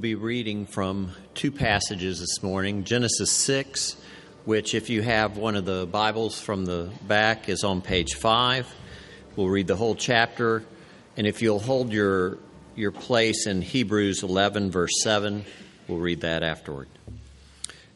[0.00, 3.96] Be reading from two passages this morning Genesis 6,
[4.44, 8.72] which, if you have one of the Bibles from the back, is on page 5.
[9.34, 10.62] We'll read the whole chapter.
[11.16, 12.38] And if you'll hold your,
[12.76, 15.44] your place in Hebrews 11, verse 7,
[15.88, 16.88] we'll read that afterward.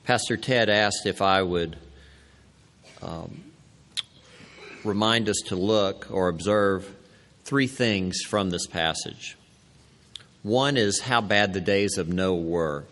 [0.03, 1.77] Pastor Ted asked if I would
[3.01, 3.45] um,
[4.83, 6.93] remind us to look or observe
[7.45, 9.37] three things from this passage.
[10.43, 12.85] One is how bad the days of Noah were,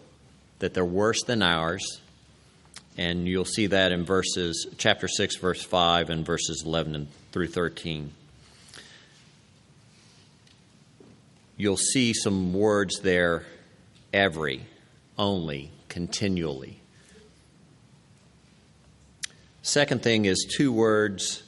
[0.60, 2.00] that they're worse than ours.
[2.96, 8.12] And you'll see that in verses chapter 6 verse 5 and verses 11 through 13.
[11.56, 13.44] You'll see some words there
[14.12, 14.62] every,
[15.18, 16.80] only, continually.
[19.62, 21.42] Second thing is two words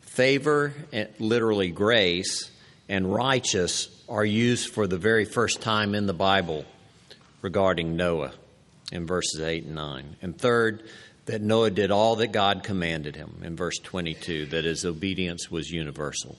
[0.00, 0.74] favor,
[1.18, 2.50] literally grace,
[2.88, 6.64] and righteous are used for the very first time in the Bible
[7.42, 8.32] regarding Noah
[8.90, 10.16] in verses 8 and 9.
[10.20, 10.82] And third,
[11.26, 15.70] that Noah did all that God commanded him in verse 22, that his obedience was
[15.70, 16.36] universal.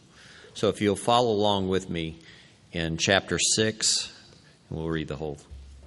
[0.53, 2.19] So if you'll follow along with me
[2.73, 4.13] in chapter 6,
[4.69, 5.38] and we'll read the whole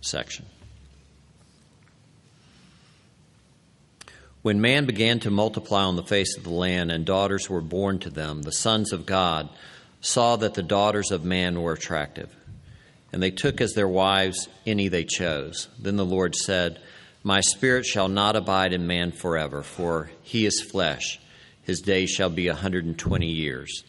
[0.00, 0.46] section.
[4.40, 7.98] When man began to multiply on the face of the land and daughters were born
[8.00, 9.50] to them, the sons of God,
[10.04, 12.28] saw that the daughters of man were attractive,
[13.10, 15.68] and they took as their wives any they chose.
[15.78, 16.78] Then the Lord said,
[17.22, 21.18] My spirit shall not abide in man forever, for he is flesh.
[21.62, 23.82] His days shall be a hundred and twenty years.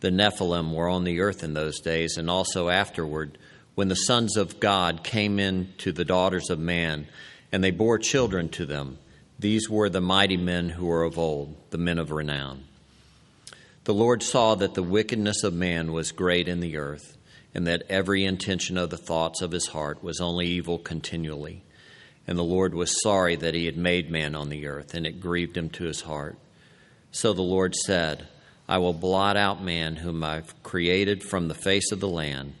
[0.00, 3.38] The Nephilim were on the earth in those days, and also afterward,
[3.74, 7.06] when the sons of God came in to the daughters of man,
[7.50, 8.98] and they bore children to them.
[9.38, 12.64] These were the mighty men who were of old, the men of renown.
[13.86, 17.16] The Lord saw that the wickedness of man was great in the earth,
[17.54, 21.62] and that every intention of the thoughts of his heart was only evil continually.
[22.26, 25.20] And the Lord was sorry that he had made man on the earth, and it
[25.20, 26.36] grieved him to his heart.
[27.12, 28.26] So the Lord said,
[28.68, 32.54] I will blot out man whom I've created from the face of the land,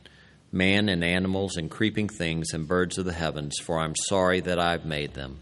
[0.52, 4.60] man and animals and creeping things and birds of the heavens, for I'm sorry that
[4.60, 5.40] I've made them.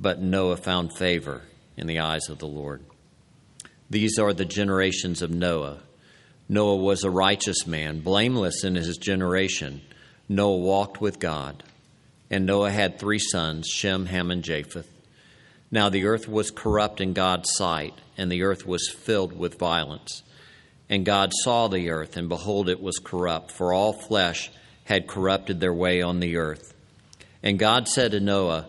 [0.00, 1.42] But Noah found favor
[1.76, 2.82] in the eyes of the Lord.
[3.92, 5.80] These are the generations of Noah.
[6.48, 9.82] Noah was a righteous man, blameless in his generation.
[10.30, 11.62] Noah walked with God.
[12.30, 14.90] And Noah had three sons Shem, Ham, and Japheth.
[15.70, 20.22] Now the earth was corrupt in God's sight, and the earth was filled with violence.
[20.88, 24.50] And God saw the earth, and behold, it was corrupt, for all flesh
[24.84, 26.72] had corrupted their way on the earth.
[27.42, 28.68] And God said to Noah,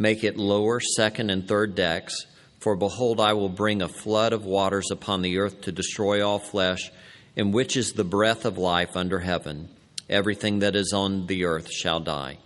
[0.00, 2.24] Make it lower, second, and third decks.
[2.58, 6.38] For behold, I will bring a flood of waters upon the earth to destroy all
[6.38, 6.90] flesh,
[7.36, 9.68] in which is the breath of life under heaven.
[10.08, 12.38] Everything that is on the earth shall die.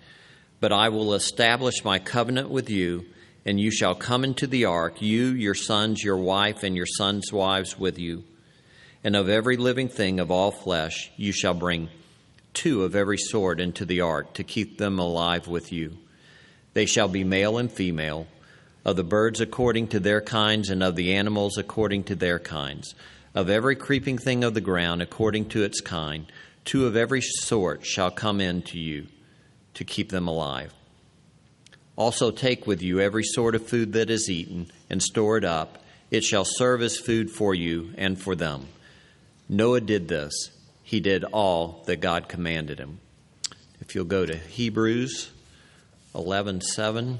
[0.59, 3.05] But I will establish my covenant with you,
[3.47, 7.33] and you shall come into the ark, you, your sons, your wife, and your sons'
[7.33, 8.25] wives with you.
[9.05, 11.89] And of every living thing of all flesh you shall bring
[12.53, 15.99] two of every sort into the ark to keep them alive with you.
[16.75, 18.27] They shall be male and female,
[18.85, 22.95] of the birds according to their kinds, and of the animals according to their kinds,
[23.35, 26.27] of every creeping thing of the ground according to its kind.
[26.65, 29.07] Two of every sort shall come in to you
[29.75, 30.75] to keep them alive.
[31.97, 35.83] Also take with you every sort of food that is eaten, and store it up.
[36.11, 38.67] It shall serve as food for you and for them.
[39.49, 40.51] Noah did this.
[40.83, 42.99] He did all that God commanded him.
[43.81, 45.31] If you'll go to Hebrews
[46.15, 47.19] 11:7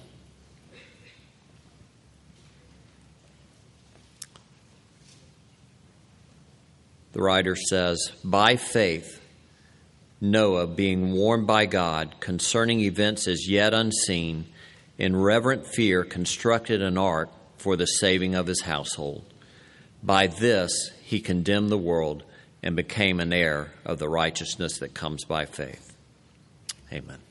[7.13, 9.21] The writer says, "By faith
[10.21, 14.47] Noah, being warned by God concerning events as yet unseen,
[14.97, 19.25] in reverent fear constructed an ark for the saving of his household.
[20.03, 22.23] By this he condemned the world
[22.63, 25.97] and became an heir of the righteousness that comes by faith."
[26.93, 27.24] Amen.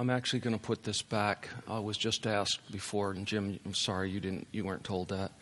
[0.00, 1.48] I'm actually going to put this back.
[1.66, 5.32] I was just asked before, and Jim, I'm sorry you didn't, you weren't told that.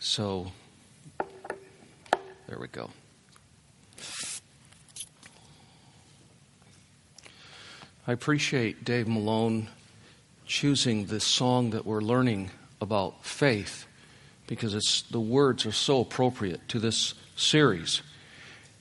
[0.00, 0.50] So,
[2.48, 2.90] there we go.
[8.08, 9.68] I appreciate Dave Malone
[10.46, 13.86] choosing this song that we're learning about faith
[14.48, 18.02] because it's the words are so appropriate to this series.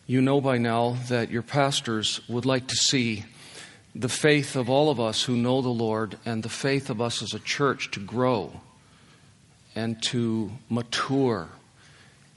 [0.07, 3.25] You know by now that your pastors would like to see
[3.95, 7.21] the faith of all of us who know the Lord and the faith of us
[7.21, 8.61] as a church to grow
[9.75, 11.49] and to mature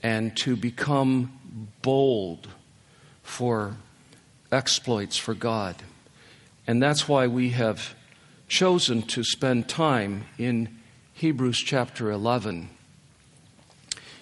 [0.03, 1.33] and to become
[1.83, 2.49] bold
[3.23, 3.77] for
[4.53, 5.77] exploits for God.
[6.67, 7.95] And that's why we have
[8.49, 10.69] chosen to spend time in
[11.15, 12.69] Hebrews chapter 11.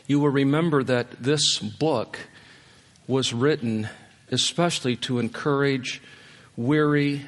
[0.06, 2.18] You will remember that this book
[3.06, 3.88] was written
[4.30, 6.00] especially to encourage
[6.56, 7.22] weary,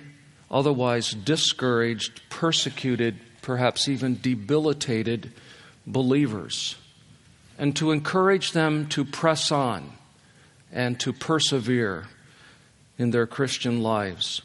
[0.51, 5.33] otherwise discouraged, persecuted, perhaps even debilitated
[5.87, 6.77] believers,
[7.59, 9.93] and to encourage them to press on
[10.73, 12.07] and to persevere
[12.99, 14.43] in their Christian lives.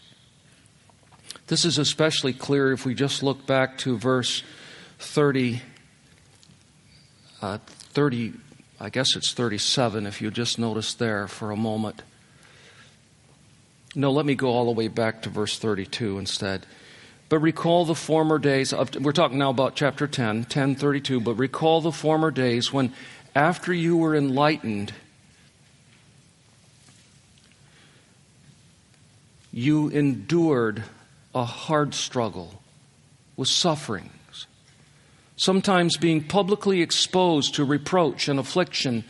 [1.47, 4.43] This is especially clear if we just look back to verse
[4.99, 5.61] 30,
[7.41, 8.33] uh, 30,
[8.79, 12.03] I guess it's 37, if you just notice there for a moment.
[13.93, 16.65] No, let me go all the way back to verse 32 instead.
[17.27, 21.81] But recall the former days, of, we're talking now about chapter 10, 1032, but recall
[21.81, 22.93] the former days when,
[23.35, 24.93] after you were enlightened,
[29.51, 30.83] you endured
[31.35, 32.61] a hard struggle
[33.35, 34.47] with sufferings,
[35.35, 39.03] sometimes being publicly exposed to reproach and affliction,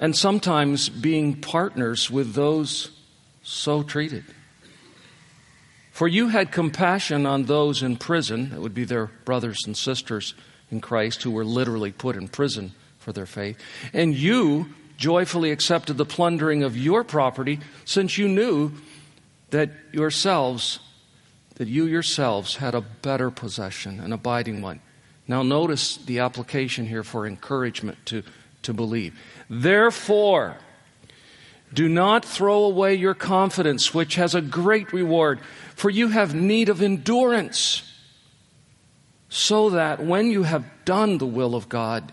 [0.00, 2.90] and sometimes being partners with those
[3.48, 4.24] so treated.
[5.90, 10.34] For you had compassion on those in prison, that would be their brothers and sisters
[10.70, 13.58] in Christ who were literally put in prison for their faith,
[13.92, 18.72] and you joyfully accepted the plundering of your property since you knew
[19.50, 20.80] that yourselves
[21.58, 24.80] that you yourselves had a better possession, an abiding one.
[25.26, 28.22] Now, notice the application here for encouragement to,
[28.62, 29.18] to believe.
[29.50, 30.56] Therefore,
[31.72, 35.40] do not throw away your confidence, which has a great reward,
[35.74, 37.82] for you have need of endurance,
[39.28, 42.12] so that when you have done the will of God,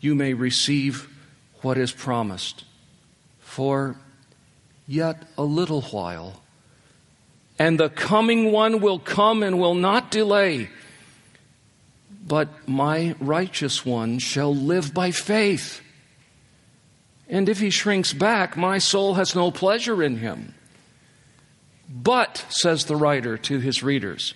[0.00, 1.08] you may receive
[1.62, 2.64] what is promised.
[3.40, 3.96] For
[4.86, 6.42] yet a little while,
[7.58, 10.68] and the coming one will come and will not delay.
[12.26, 15.80] But my righteous one shall live by faith.
[17.28, 20.54] And if he shrinks back, my soul has no pleasure in him.
[21.88, 24.34] But, says the writer to his readers,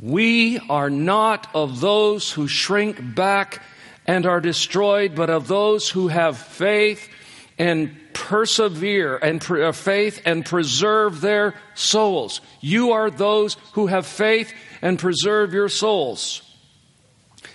[0.00, 3.62] we are not of those who shrink back
[4.06, 7.08] and are destroyed, but of those who have faith
[7.58, 12.40] and persevere and pre- uh, faith and preserve their souls.
[12.60, 16.42] You are those who have faith and preserve your souls.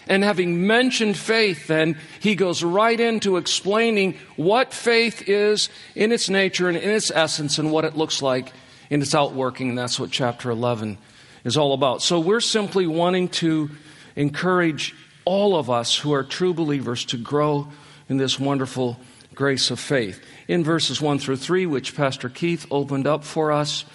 [0.08, 6.30] And having mentioned faith, then he goes right into explaining what faith is in its
[6.30, 8.54] nature and in its essence and what it looks like
[8.90, 9.70] in its outworking.
[9.70, 10.98] And that's what chapter 11
[11.44, 12.02] is all about.
[12.02, 13.72] So we're simply wanting to
[14.16, 14.94] encourage
[15.26, 17.68] all of us who are true believers to grow
[18.08, 19.00] in this wonderful
[19.34, 20.24] grace of faith.
[20.48, 23.86] In verses 1 through 3, which Pastor Keith opened up for us,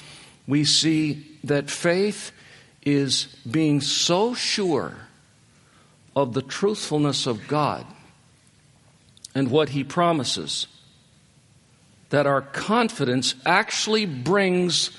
[0.47, 2.33] we see that faith
[2.83, 4.95] is being so sure
[6.23, 7.87] of the truthfulness of God
[9.35, 10.67] and what He promises
[12.11, 14.91] that our confidence actually brings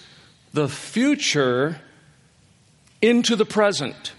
[0.54, 1.82] the future
[3.02, 4.14] into the present.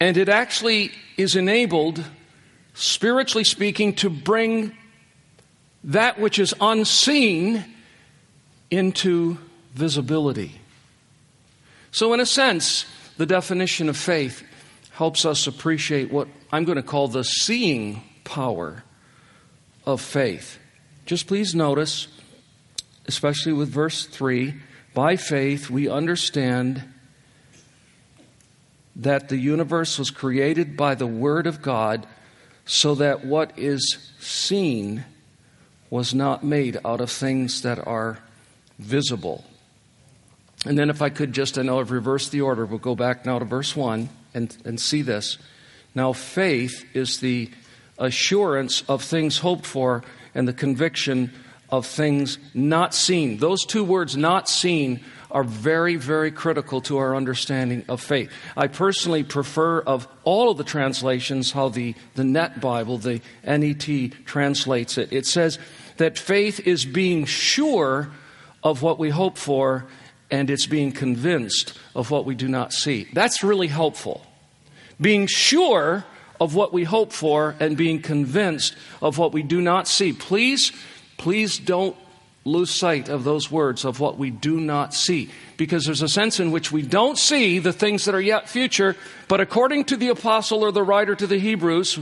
[0.00, 2.04] And it actually is enabled,
[2.74, 4.76] spiritually speaking, to bring
[5.84, 7.64] that which is unseen
[8.70, 9.38] into
[9.74, 10.60] visibility.
[11.92, 12.84] So, in a sense,
[13.16, 14.42] the definition of faith
[15.00, 18.84] helps us appreciate what I'm going to call the seeing power
[19.86, 20.58] of faith.
[21.06, 22.06] Just please notice,
[23.06, 24.52] especially with verse 3
[24.92, 26.84] by faith we understand
[28.94, 32.06] that the universe was created by the Word of God
[32.66, 35.06] so that what is seen
[35.88, 38.18] was not made out of things that are
[38.78, 39.46] visible.
[40.66, 43.24] And then, if I could just, I know I've reversed the order, we'll go back
[43.24, 45.38] now to verse 1 and, and see this.
[45.94, 47.50] Now, faith is the
[47.98, 50.02] assurance of things hoped for
[50.34, 51.32] and the conviction
[51.70, 53.38] of things not seen.
[53.38, 58.30] Those two words, not seen, are very, very critical to our understanding of faith.
[58.56, 64.12] I personally prefer, of all of the translations, how the, the Net Bible, the NET,
[64.24, 65.12] translates it.
[65.12, 65.58] It says
[65.98, 68.10] that faith is being sure
[68.64, 69.86] of what we hope for
[70.30, 73.08] and it's being convinced of what we do not see.
[73.12, 74.24] That's really helpful.
[75.00, 76.04] Being sure
[76.40, 80.12] of what we hope for and being convinced of what we do not see.
[80.12, 80.72] Please,
[81.18, 81.96] please don't
[82.44, 85.30] lose sight of those words of what we do not see.
[85.58, 88.96] Because there's a sense in which we don't see the things that are yet future,
[89.28, 91.98] but according to the apostle or the writer to the Hebrews,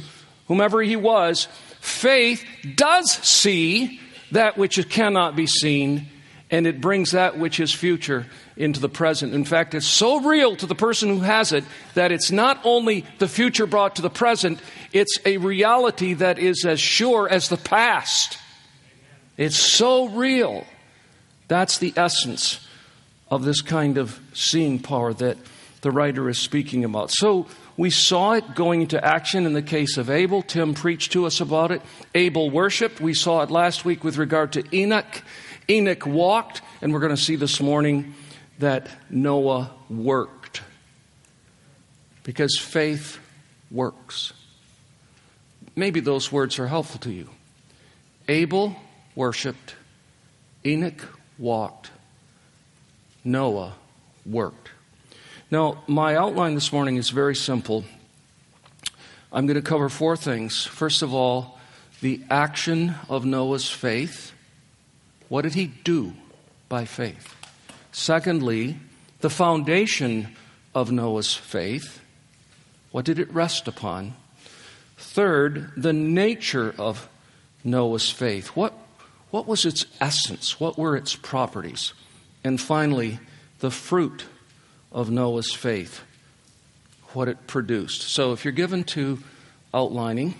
[0.47, 1.49] whomever he was,
[1.81, 2.45] faith
[2.77, 6.07] does see that which cannot be seen,
[6.51, 8.27] and it brings that which is future
[8.57, 9.35] into the present.
[9.35, 11.65] In fact, it's so real to the person who has it
[11.95, 14.61] that it's not only the future brought to the present,
[14.93, 18.39] it's a reality that is as sure as the past.
[19.37, 20.67] It's so real.
[21.49, 22.67] That's the essence
[23.31, 25.37] of this kind of seeing power that
[25.83, 27.11] the writer is speaking about.
[27.11, 30.43] So we saw it going into action in the case of Abel.
[30.43, 31.83] Tim preached to us about it.
[32.15, 33.01] Abel worshiped.
[33.01, 35.23] We saw it last week with regard to Enoch.
[35.71, 38.15] Enoch walked, and we're going to see this morning
[38.59, 40.63] that Noah worked.
[42.25, 43.19] Because faith
[43.71, 44.33] works.
[45.77, 47.29] Maybe those words are helpful to you.
[48.29, 48.77] Abel
[49.15, 49.75] worshiped,
[50.65, 51.91] Enoch walked,
[53.25, 53.75] Noah
[54.27, 54.71] worked.
[55.51, 57.85] Now, my outline this morning is very simple.
[59.33, 60.65] I'm going to cover four things.
[60.65, 61.59] First of all,
[62.01, 64.33] the action of Noah's faith.
[65.29, 66.15] What did he do
[66.69, 67.35] by faith?
[67.93, 68.79] Secondly,
[69.21, 70.37] the foundation
[70.75, 72.01] of Noah's faith.
[72.93, 74.15] What did it rest upon?
[74.97, 77.09] Third, the nature of
[77.65, 78.49] Noah's faith.
[78.49, 78.73] What
[79.31, 80.59] what was its essence?
[80.59, 81.93] What were its properties?
[82.45, 83.19] And finally,
[83.59, 84.25] the fruit
[84.91, 86.01] of Noah's faith,
[87.13, 88.03] what it produced.
[88.03, 89.19] So, if you're given to
[89.75, 90.35] outlining,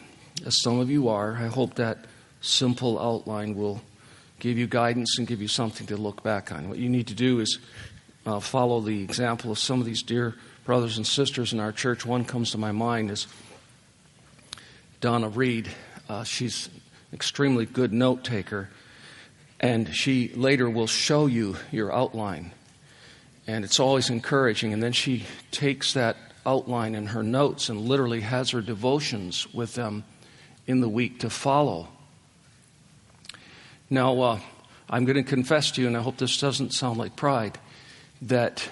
[0.47, 2.07] as some of you are, I hope that
[2.41, 3.83] simple outline will
[4.39, 6.69] give you guidance and give you something to look back on.
[6.69, 7.59] What you need to do is
[8.27, 12.05] uh, follow the example of some of these dear brothers and sisters in our church.
[12.05, 13.27] One comes to my mind is
[15.01, 15.69] Donna Reed.
[16.09, 16.81] Uh, she's an
[17.15, 18.69] extremely good note taker.
[19.61, 22.53] And she later will show you your outline.
[23.47, 24.73] And it's always encouraging.
[24.73, 26.17] And then she takes that
[26.47, 30.05] outline in her notes and literally has her devotions with them
[30.67, 31.89] in the week to follow.
[33.91, 34.41] Now, uh,
[34.91, 37.59] I'm going to confess to you, and I hope this doesn't sound like pride,
[38.23, 38.69] that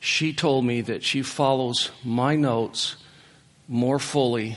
[0.00, 2.96] she told me that she follows my notes
[3.68, 4.56] more fully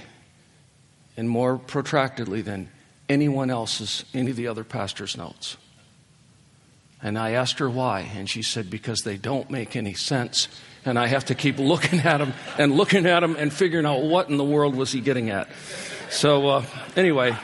[1.18, 2.70] and more protractedly than
[3.10, 5.58] anyone else's, any of the other pastor's notes.
[7.02, 10.48] And I asked her why, and she said, because they don't make any sense.
[10.86, 14.04] And I have to keep looking at them and looking at them and figuring out
[14.04, 15.50] what in the world was he getting at.
[16.10, 17.36] So, uh, anyway.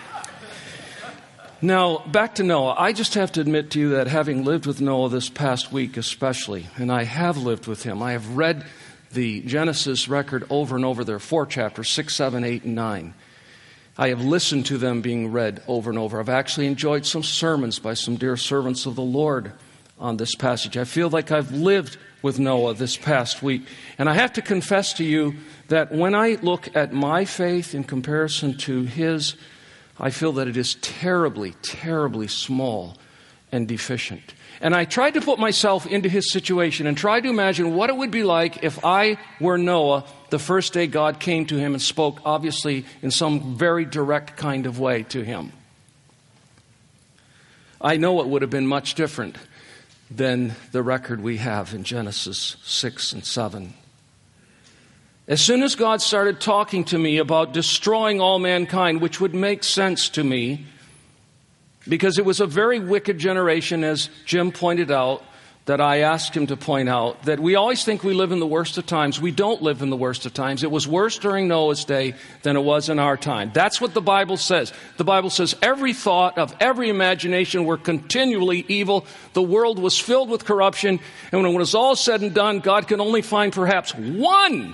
[1.61, 2.75] Now, back to Noah.
[2.77, 5.97] I just have to admit to you that having lived with Noah this past week,
[5.97, 8.65] especially, and I have lived with him, I have read
[9.11, 11.03] the Genesis record over and over.
[11.03, 13.13] There are four chapters six, seven, eight, and nine.
[13.97, 16.21] I have listened to them being read over and over.
[16.21, 19.51] I've actually enjoyed some sermons by some dear servants of the Lord
[19.99, 20.77] on this passage.
[20.77, 23.63] I feel like I've lived with Noah this past week.
[23.97, 25.35] And I have to confess to you
[25.67, 29.35] that when I look at my faith in comparison to his,
[29.99, 32.95] I feel that it is terribly, terribly small
[33.51, 34.33] and deficient.
[34.61, 37.95] And I tried to put myself into his situation and tried to imagine what it
[37.95, 41.81] would be like if I were Noah the first day God came to him and
[41.81, 45.53] spoke, obviously, in some very direct kind of way to him.
[47.81, 49.37] I know it would have been much different
[50.11, 53.73] than the record we have in Genesis 6 and 7.
[55.29, 59.63] As soon as God started talking to me about destroying all mankind, which would make
[59.63, 60.65] sense to me,
[61.87, 65.23] because it was a very wicked generation, as Jim pointed out,
[65.65, 68.47] that I asked him to point out that we always think we live in the
[68.47, 69.21] worst of times.
[69.21, 70.63] We don't live in the worst of times.
[70.63, 73.51] It was worse during Noah's day than it was in our time.
[73.53, 74.73] That's what the Bible says.
[74.97, 79.05] The Bible says every thought of every imagination were continually evil.
[79.33, 80.99] The world was filled with corruption.
[81.31, 84.73] And when it was all said and done, God could only find perhaps one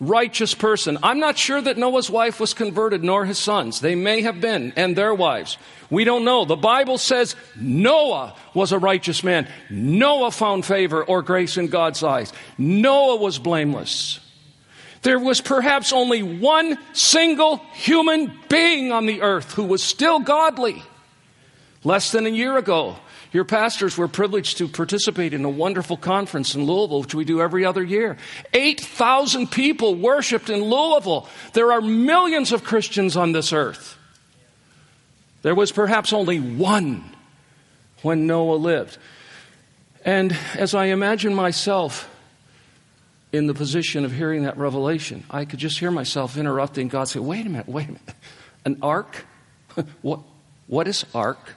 [0.00, 0.98] righteous person.
[1.02, 3.80] I'm not sure that Noah's wife was converted, nor his sons.
[3.80, 5.56] They may have been, and their wives.
[5.90, 6.44] We don't know.
[6.44, 9.48] The Bible says Noah was a righteous man.
[9.70, 12.32] Noah found favor or grace in God's eyes.
[12.58, 14.20] Noah was blameless.
[15.02, 20.82] There was perhaps only one single human being on the earth who was still godly.
[21.84, 22.96] Less than a year ago,
[23.34, 27.42] your pastors were privileged to participate in a wonderful conference in Louisville, which we do
[27.42, 28.16] every other year.
[28.52, 31.28] 8,000 people worshiped in Louisville.
[31.52, 33.98] There are millions of Christians on this earth.
[35.42, 37.04] There was perhaps only one
[38.02, 38.98] when Noah lived.
[40.04, 42.08] And as I imagine myself
[43.32, 47.18] in the position of hearing that revelation, I could just hear myself interrupting God say,
[47.18, 48.14] Wait a minute, wait a minute.
[48.64, 49.26] An ark?
[50.02, 50.20] what,
[50.68, 51.56] what is ark?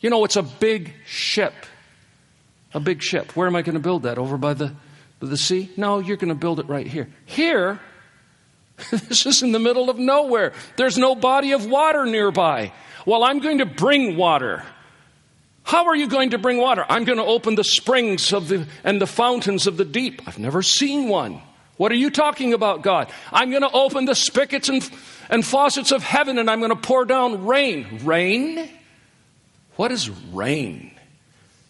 [0.00, 1.54] You know, it's a big ship.
[2.74, 3.36] A big ship.
[3.36, 4.18] Where am I going to build that?
[4.18, 4.74] Over by the,
[5.20, 5.70] by the sea?
[5.76, 7.08] No, you're going to build it right here.
[7.26, 7.80] Here,
[8.90, 10.52] this is in the middle of nowhere.
[10.76, 12.72] There's no body of water nearby.
[13.06, 14.62] Well, I'm going to bring water.
[15.64, 16.84] How are you going to bring water?
[16.88, 20.22] I'm going to open the springs of the, and the fountains of the deep.
[20.26, 21.42] I've never seen one.
[21.76, 23.10] What are you talking about, God?
[23.32, 24.88] I'm going to open the spigots and,
[25.28, 28.00] and faucets of heaven and I'm going to pour down rain.
[28.02, 28.68] Rain?
[29.78, 30.90] What is rain?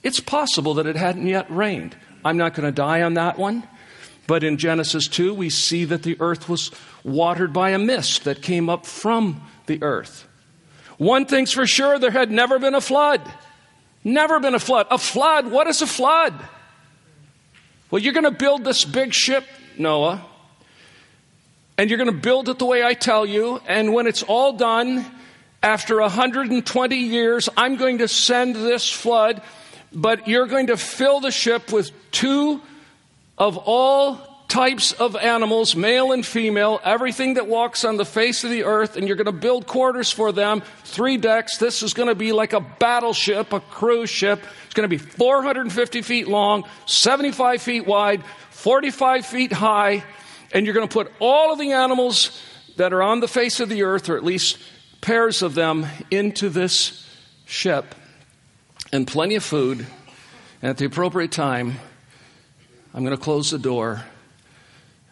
[0.03, 1.95] It's possible that it hadn't yet rained.
[2.25, 3.69] I'm not going to die on that one.
[4.27, 6.71] But in Genesis 2, we see that the earth was
[7.05, 10.27] watered by a mist that came up from the earth.
[10.97, 13.21] One thing's for sure there had never been a flood.
[14.03, 14.87] Never been a flood.
[14.91, 16.33] A flood, what is a flood?
[17.91, 19.45] Well, you're going to build this big ship,
[19.77, 20.25] Noah,
[21.77, 24.55] and you're going to build it the way I tell you, and when it's all
[24.55, 25.05] done,
[25.63, 29.43] after 120 years, I'm going to send this flood,
[29.93, 32.61] but you're going to fill the ship with two
[33.37, 38.51] of all types of animals, male and female, everything that walks on the face of
[38.51, 41.59] the earth, and you're going to build quarters for them, three decks.
[41.59, 44.43] This is going to be like a battleship, a cruise ship.
[44.65, 50.03] It's going to be 450 feet long, 75 feet wide, 45 feet high,
[50.53, 52.43] and you're going to put all of the animals
[52.77, 54.59] that are on the face of the earth, or at least
[55.01, 57.07] pairs of them, into this
[57.47, 57.95] ship,
[58.93, 59.87] and plenty of food.
[60.61, 61.75] And at the appropriate time,
[62.95, 64.03] I'm going to close the door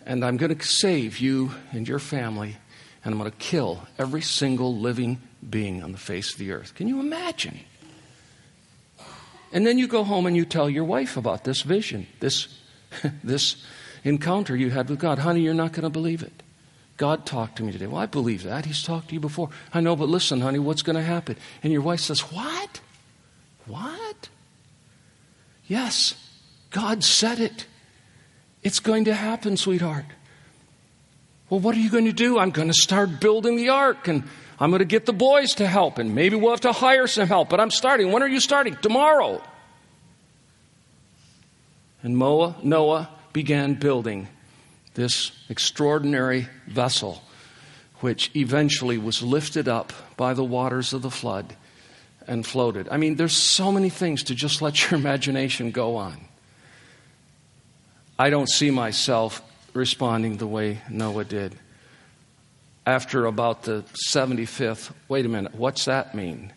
[0.07, 2.57] and I'm going to save you and your family,
[3.05, 5.21] and I'm going to kill every single living
[5.51, 6.75] being on the face of the earth.
[6.77, 7.59] Can you imagine?
[9.53, 12.49] And then you go home and you tell your wife about this vision, this,
[13.25, 13.65] this
[14.05, 15.19] encounter you had with God.
[15.19, 16.43] Honey, you're not going to believe it.
[16.97, 17.87] God talked to me today.
[17.87, 18.65] Well, I believe that.
[18.65, 19.51] He's talked to you before.
[19.75, 21.37] I know, but listen, honey, what's going to happen?
[21.63, 22.81] And your wife says, What?
[23.67, 24.29] What?
[25.67, 26.15] Yes,
[26.71, 27.67] God said it.
[28.63, 30.07] It's going to happen, sweetheart.
[31.51, 32.39] Well, what are you going to do?
[32.39, 34.25] I'm going to start building the ark and
[34.59, 37.29] I'm going to get the boys to help and maybe we'll have to hire some
[37.29, 38.11] help, but I'm starting.
[38.11, 38.77] When are you starting?
[38.77, 39.43] Tomorrow.
[42.03, 44.29] And Noah, began building
[44.97, 47.23] this extraordinary vessel,
[48.01, 51.55] which eventually was lifted up by the waters of the flood
[52.27, 52.89] and floated.
[52.91, 56.17] I mean, there's so many things to just let your imagination go on.
[58.19, 59.43] I don't see myself
[59.75, 61.55] responding the way Noah did.
[62.87, 66.53] After about the 75th, wait a minute, what's that mean?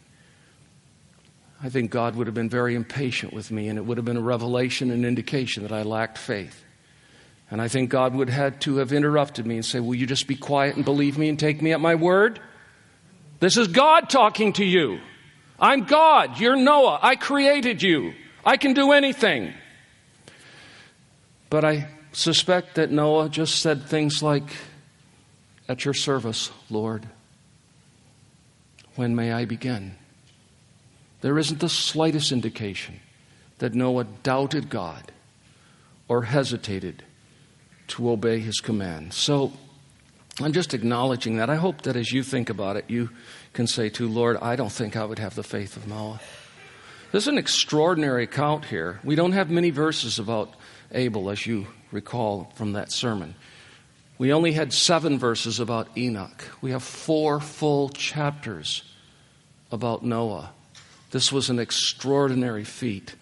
[1.61, 4.15] I think God would have been very impatient with me, and it would have been
[4.15, 6.63] a revelation and indication that I lacked faith.
[7.51, 10.05] And I think God would have had to have interrupted me and say, Will you
[10.05, 12.39] just be quiet and believe me and take me at my word?
[13.39, 14.99] This is God talking to you.
[15.59, 16.39] I'm God.
[16.39, 16.99] You're Noah.
[17.01, 18.13] I created you.
[18.45, 19.53] I can do anything.
[21.49, 24.55] But I suspect that Noah just said things like,
[25.67, 27.07] At your service, Lord.
[28.95, 29.95] When may I begin?
[31.21, 32.99] There isn't the slightest indication
[33.57, 35.11] that Noah doubted God
[36.07, 37.03] or hesitated
[37.89, 39.13] to obey his command.
[39.13, 39.53] So
[40.41, 41.49] I'm just acknowledging that.
[41.49, 43.09] I hope that as you think about it, you
[43.53, 46.19] can say to Lord, I don't think I would have the faith of Noah.
[47.11, 48.99] There's an extraordinary account here.
[49.03, 50.53] We don't have many verses about
[50.91, 53.35] Abel, as you recall from that sermon.
[54.17, 56.43] We only had seven verses about Enoch.
[56.61, 58.83] We have four full chapters
[59.71, 60.51] about Noah.
[61.11, 63.15] This was an extraordinary feat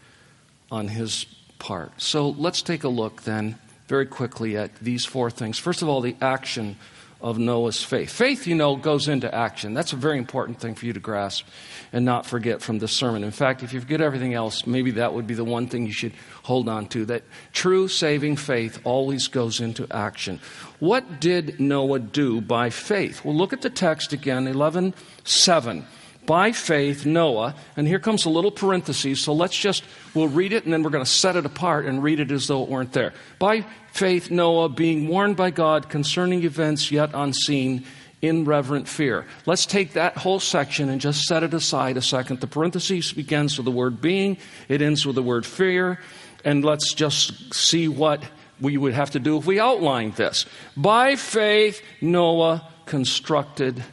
[0.72, 1.26] on his
[1.60, 2.02] part.
[2.02, 5.58] So let's take a look then, very quickly, at these four things.
[5.58, 6.78] First of all, the action
[7.20, 8.12] of Noah's faith.
[8.12, 9.74] Faith, you know, goes into action.
[9.74, 11.48] That's a very important thing for you to grasp
[11.92, 13.24] and not forget from this sermon.
[13.24, 15.94] In fact, if you forget everything else, maybe that would be the one thing you
[15.94, 17.24] should hold on to that
[17.54, 20.40] true saving faith always goes into action.
[20.80, 23.26] What did Noah do by faith?
[23.26, 25.86] Well, look at the text again, 11 7
[26.28, 30.66] by faith, Noah, and here comes a little parenthesis, so let's just, we'll read it
[30.66, 32.92] and then we're going to set it apart and read it as though it weren't
[32.92, 33.14] there.
[33.40, 37.86] By faith, Noah, being warned by God concerning events yet unseen,
[38.20, 39.28] in reverent fear.
[39.46, 42.40] Let's take that whole section and just set it aside a second.
[42.40, 44.38] The parenthesis begins with the word being,
[44.68, 46.00] it ends with the word fear,
[46.44, 48.24] and let's just see what
[48.60, 50.48] we would have to do if we outlined this.
[50.76, 53.84] By faith, Noah constructed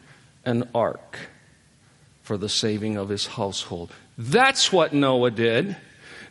[0.47, 1.19] an ark
[2.25, 3.93] for the saving of his household.
[4.19, 5.77] That's what Noah did.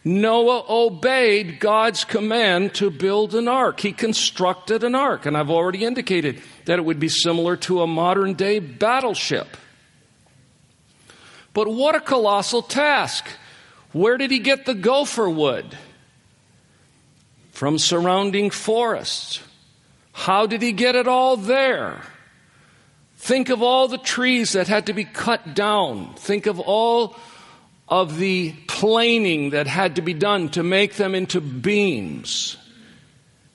[0.03, 3.79] Noah obeyed God's command to build an ark.
[3.79, 7.87] He constructed an ark, and I've already indicated that it would be similar to a
[7.87, 9.55] modern day battleship.
[11.53, 13.27] But what a colossal task!
[13.93, 15.77] Where did he get the gopher wood?
[17.51, 19.39] From surrounding forests.
[20.11, 22.01] How did he get it all there?
[23.23, 26.13] Think of all the trees that had to be cut down.
[26.15, 27.15] Think of all
[27.87, 32.57] of the planing that had to be done to make them into beams.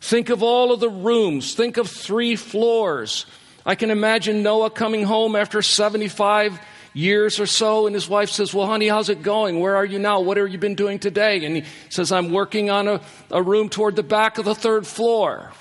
[0.01, 1.53] Think of all of the rooms.
[1.53, 3.27] Think of three floors.
[3.67, 6.59] I can imagine Noah coming home after 75
[6.95, 9.61] years or so, and his wife says, Well, honey, how's it going?
[9.61, 10.21] Where are you now?
[10.21, 11.45] What have you been doing today?
[11.45, 14.87] And he says, I'm working on a, a room toward the back of the third
[14.87, 15.53] floor.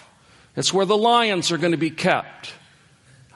[0.55, 2.53] It's where the lions are going to be kept.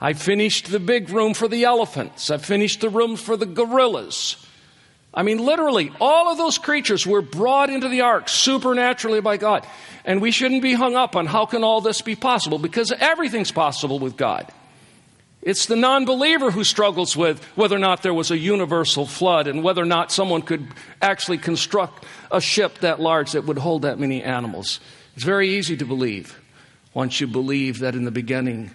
[0.02, 2.28] I finished the big room for the elephants.
[2.28, 4.36] I finished the room for the gorillas.
[5.14, 9.64] I mean, literally, all of those creatures were brought into the ark supernaturally by God.
[10.04, 13.52] And we shouldn't be hung up on how can all this be possible because everything's
[13.52, 14.50] possible with God.
[15.40, 19.46] It's the non believer who struggles with whether or not there was a universal flood
[19.46, 20.66] and whether or not someone could
[21.00, 24.80] actually construct a ship that large that would hold that many animals.
[25.14, 26.40] It's very easy to believe
[26.92, 28.72] once you believe that in the beginning,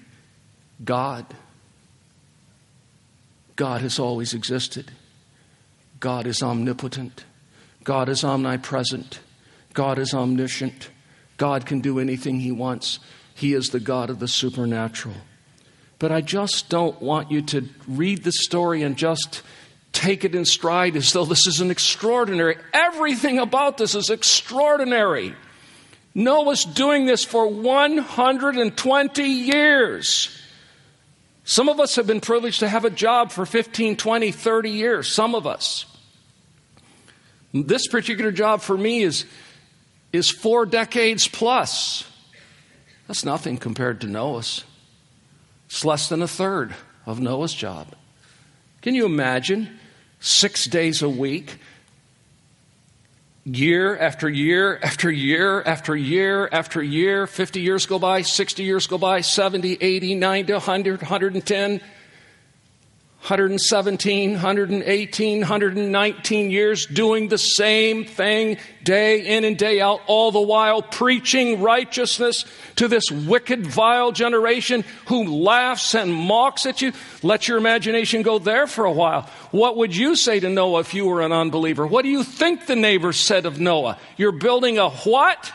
[0.84, 1.26] God,
[3.56, 4.92] God has always existed.
[6.00, 7.26] God is omnipotent.
[7.84, 9.20] God is omnipresent.
[9.74, 10.90] God is omniscient.
[11.38, 13.00] God can do anything He wants.
[13.34, 15.16] He is the God of the supernatural.
[16.00, 19.42] But I just don't want you to read the story and just
[19.94, 22.58] take it in stride as though this is an extraordinary.
[22.74, 25.34] Everything about this is extraordinary.
[26.14, 30.42] Noah's doing this for 120 years.
[31.48, 35.08] Some of us have been privileged to have a job for 15, 20, 30 years.
[35.08, 35.86] Some of us.
[37.54, 39.24] This particular job for me is,
[40.12, 42.04] is four decades plus.
[43.08, 44.66] That's nothing compared to Noah's.
[45.68, 47.96] It's less than a third of Noah's job.
[48.82, 49.80] Can you imagine?
[50.20, 51.60] Six days a week,
[53.48, 57.28] year after year after year after year after year.
[57.28, 61.82] 50 years go by, 60 years go by, 70, 80, 90, 100, 110.
[63.22, 70.40] 117, 118, 119 years doing the same thing day in and day out, all the
[70.40, 72.46] while preaching righteousness
[72.78, 76.94] to this wicked, vile generation who laughs and mocks at you.
[77.22, 79.24] Let your imagination go there for a while.
[79.52, 81.86] What would you say to Noah if you were an unbeliever?
[81.86, 83.98] What do you think the neighbors said of Noah?
[84.16, 85.52] You're building a what?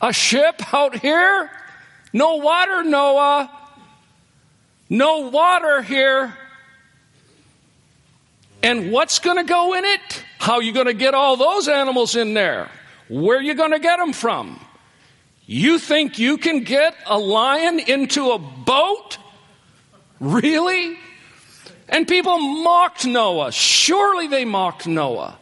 [0.00, 1.50] A ship out here?
[2.12, 3.50] No water, Noah.
[4.88, 6.36] No water here.
[8.66, 10.24] And what's going to go in it?
[10.40, 12.68] How are you going to get all those animals in there?
[13.08, 14.58] Where are you going to get them from?
[15.46, 19.18] You think you can get a lion into a boat?
[20.18, 20.98] Really?
[21.88, 23.52] And people mocked Noah.
[23.52, 25.38] Surely they mocked Noah.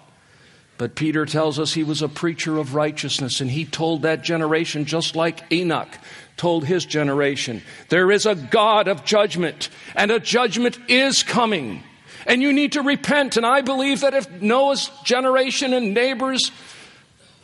[0.76, 4.84] But Peter tells us he was a preacher of righteousness, and he told that generation,
[4.84, 5.96] just like Enoch
[6.37, 11.82] told his generation, there is a God of judgment, and a judgment is coming
[12.26, 13.37] and you need to repent.
[13.37, 16.50] And I believe that if Noah's generation and neighbors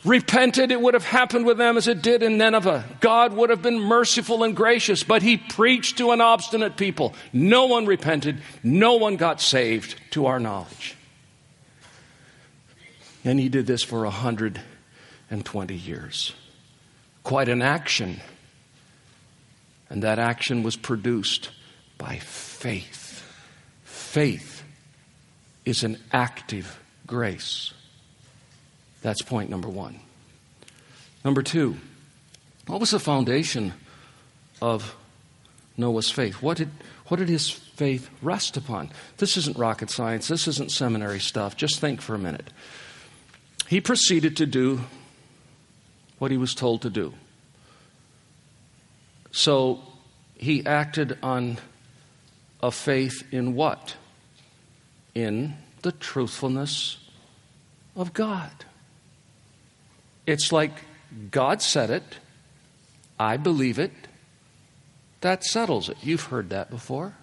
[0.03, 2.85] repented, it would have happened with them as it did in Nineveh.
[2.99, 7.13] God would have been merciful and gracious, but he preached to an obstinate people.
[7.31, 10.95] No one repented, no one got saved to our knowledge.
[13.23, 16.33] And he did this for 120 years.
[17.23, 18.19] Quite an action.
[19.89, 21.51] And that action was produced
[21.99, 23.23] by faith.
[23.83, 24.50] Faith
[25.65, 27.73] is an active grace.
[29.01, 29.99] That's point number one.
[31.23, 31.77] Number two,
[32.67, 33.73] what was the foundation
[34.61, 34.95] of
[35.77, 36.41] Noah's faith?
[36.41, 36.69] What did,
[37.07, 38.91] what did his faith rest upon?
[39.17, 41.55] This isn't rocket science, this isn't seminary stuff.
[41.55, 42.49] Just think for a minute.
[43.67, 44.81] He proceeded to do
[46.19, 47.13] what he was told to do.
[49.31, 49.79] So
[50.35, 51.57] he acted on
[52.61, 53.95] a faith in what?
[55.13, 56.97] In the truthfulness
[57.95, 58.51] of God.
[60.25, 60.71] It's like
[61.31, 62.03] God said it,
[63.19, 63.91] I believe it,
[65.21, 65.97] that settles it.
[66.01, 67.15] You've heard that before.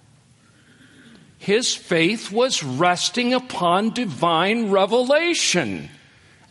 [1.38, 5.88] His faith was resting upon divine revelation.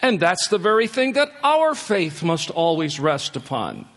[0.01, 3.87] And that's the very thing that our faith must always rest upon.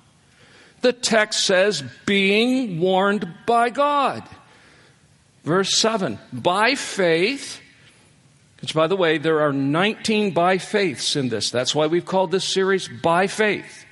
[0.80, 4.22] The text says, being warned by God.
[5.44, 7.60] Verse 7 By faith,
[8.60, 11.50] which by the way, there are 19 by faiths in this.
[11.50, 13.86] That's why we've called this series By Faith.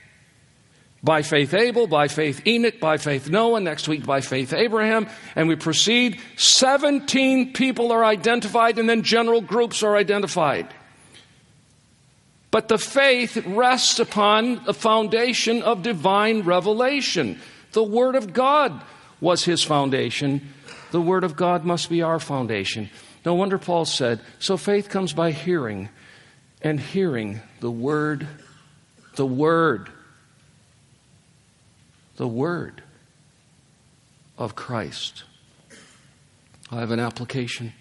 [1.00, 5.06] By faith Abel, by faith Enoch, by faith Noah, next week by faith Abraham,
[5.37, 6.20] and we proceed.
[6.37, 10.74] 17 people are identified, and then general groups are identified.
[12.50, 17.38] But the faith rests upon the foundation of divine revelation.
[17.72, 18.82] The Word of God
[19.20, 20.52] was his foundation.
[20.90, 22.90] The Word of God must be our foundation.
[23.24, 25.88] No wonder Paul said, So faith comes by hearing,
[26.62, 28.27] and hearing the Word,
[29.16, 29.90] the Word,
[32.16, 32.83] the Word
[34.38, 35.24] of Christ.
[36.70, 37.72] I have an application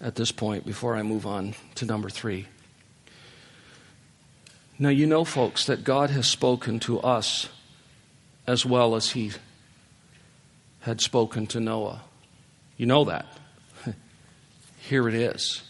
[0.00, 2.46] at this point before I move on to number three.
[4.78, 7.48] Now, you know, folks, that God has spoken to us
[8.46, 9.32] as well as He
[10.84, 12.02] had spoken to Noah.
[12.76, 13.26] You know that.
[14.88, 15.62] Here it is.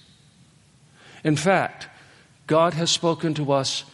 [1.23, 1.87] In fact,
[2.49, 3.85] God has spoken to us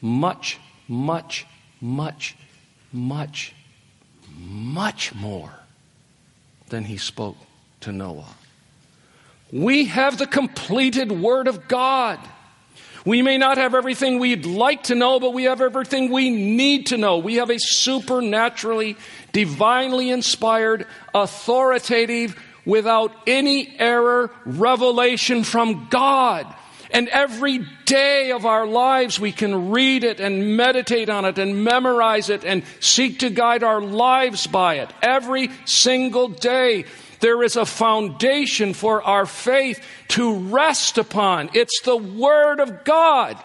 [0.00, 1.44] much, much,
[1.80, 2.36] much,
[2.92, 3.54] much,
[4.32, 5.52] much more
[6.68, 7.36] than He spoke
[7.80, 8.34] to Noah.
[9.50, 12.20] We have the completed Word of God.
[13.04, 16.86] We may not have everything we'd like to know, but we have everything we need
[16.86, 17.18] to know.
[17.18, 18.96] We have a supernaturally,
[19.34, 26.46] divinely inspired, authoritative, without any error revelation from God.
[26.90, 31.64] And every day of our lives, we can read it and meditate on it and
[31.64, 34.90] memorize it and seek to guide our lives by it.
[35.02, 36.84] Every single day.
[37.20, 41.50] There is a foundation for our faith to rest upon.
[41.54, 43.38] It's the Word of God.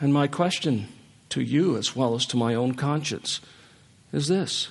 [0.00, 0.88] And my question
[1.30, 3.40] to you, as well as to my own conscience,
[4.12, 4.68] is this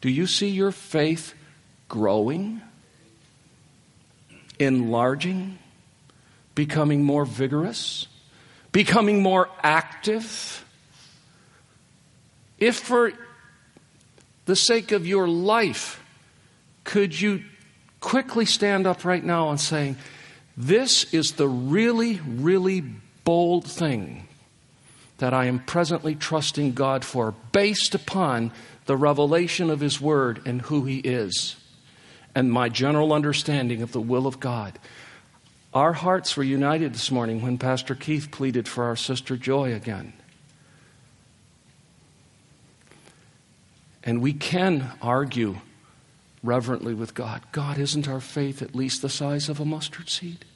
[0.00, 1.34] Do you see your faith
[1.88, 2.60] growing,
[4.58, 5.58] enlarging,
[6.54, 8.06] becoming more vigorous,
[8.72, 10.64] becoming more active?
[12.58, 13.12] If for
[14.44, 16.02] the sake of your life,
[16.84, 17.42] could you
[18.00, 19.96] quickly stand up right now and say,
[20.56, 22.82] This is the really, really
[23.24, 24.26] bold thing
[25.20, 28.52] that I am presently trusting God for, based upon
[28.86, 31.56] the revelation of His Word and who He is,
[32.34, 34.78] and my general understanding of the will of God.
[35.72, 40.14] Our hearts were united this morning when Pastor Keith pleaded for our sister Joy again.
[44.02, 45.58] And we can argue
[46.42, 50.46] reverently with God God, isn't our faith at least the size of a mustard seed?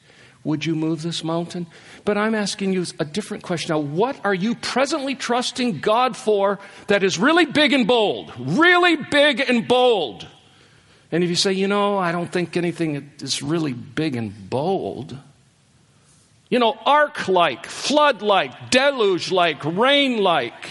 [0.45, 1.67] Would you move this mountain?
[2.05, 3.81] But I'm asking you a different question now.
[3.81, 8.33] What are you presently trusting God for that is really big and bold?
[8.39, 10.29] Really big and bold.
[11.11, 15.17] And if you say, you know, I don't think anything is really big and bold,
[16.51, 20.71] you know, ark like, flood like, deluge like, rain like,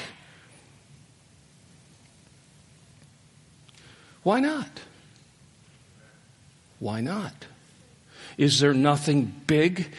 [4.23, 4.69] Why not?
[6.79, 7.33] Why not?
[8.37, 9.93] Is there nothing big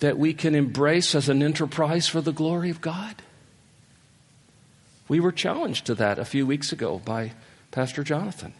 [0.00, 3.22] that we can embrace as an enterprise for the glory of God?
[5.08, 7.32] We were challenged to that a few weeks ago by
[7.70, 8.52] Pastor Jonathan.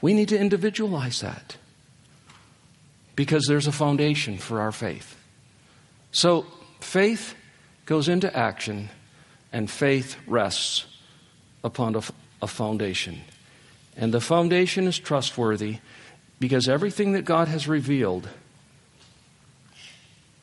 [0.00, 1.56] We need to individualize that
[3.14, 5.16] because there's a foundation for our faith.
[6.10, 6.46] So,
[6.80, 7.34] faith
[7.86, 8.88] goes into action,
[9.52, 10.86] and faith rests
[11.64, 13.20] upon a, foundation.
[13.96, 15.78] And the foundation is trustworthy
[16.42, 18.28] because everything that God has revealed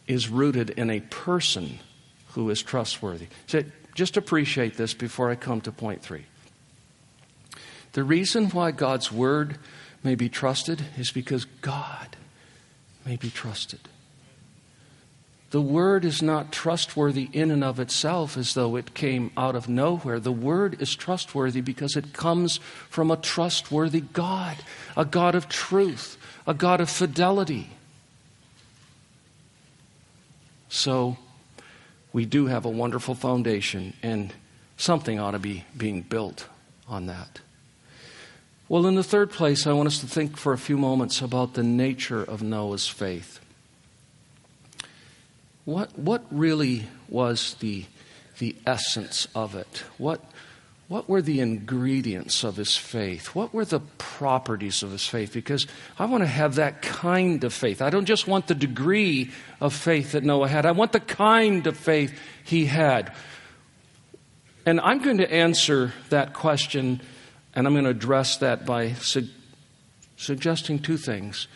[0.07, 1.79] is rooted in a person
[2.27, 3.27] who is trustworthy.
[3.47, 6.23] So just appreciate this before I come to point three.
[7.91, 9.57] The reason why God's word
[10.01, 12.15] may be trusted is because God
[13.05, 13.81] may be trusted.
[15.51, 19.67] The word is not trustworthy in and of itself as though it came out of
[19.67, 20.19] nowhere.
[20.19, 22.59] The word is trustworthy because it comes
[22.89, 24.57] from a trustworthy God,
[24.95, 27.71] a God of truth, a God of fidelity.
[30.69, 31.17] So,
[32.13, 34.31] we do have a wonderful foundation, and
[34.77, 36.45] something ought to be being built
[36.87, 37.39] on that.
[38.67, 41.55] Well, in the third place, I want us to think for a few moments about
[41.55, 43.38] the nature of Noah's faith
[45.69, 47.85] what, what really was the,
[48.39, 49.83] the essence of it?
[49.99, 50.19] What,
[50.87, 53.35] what were the ingredients of his faith?
[53.35, 55.31] What were the properties of his faith?
[55.31, 55.67] Because
[55.99, 57.83] I want to have that kind of faith.
[57.83, 59.29] I don't just want the degree
[59.61, 63.13] of faith that Noah had, I want the kind of faith he had.
[64.65, 66.99] And I'm going to answer that question,
[67.53, 69.29] and I'm going to address that by su-
[70.17, 71.47] suggesting two things,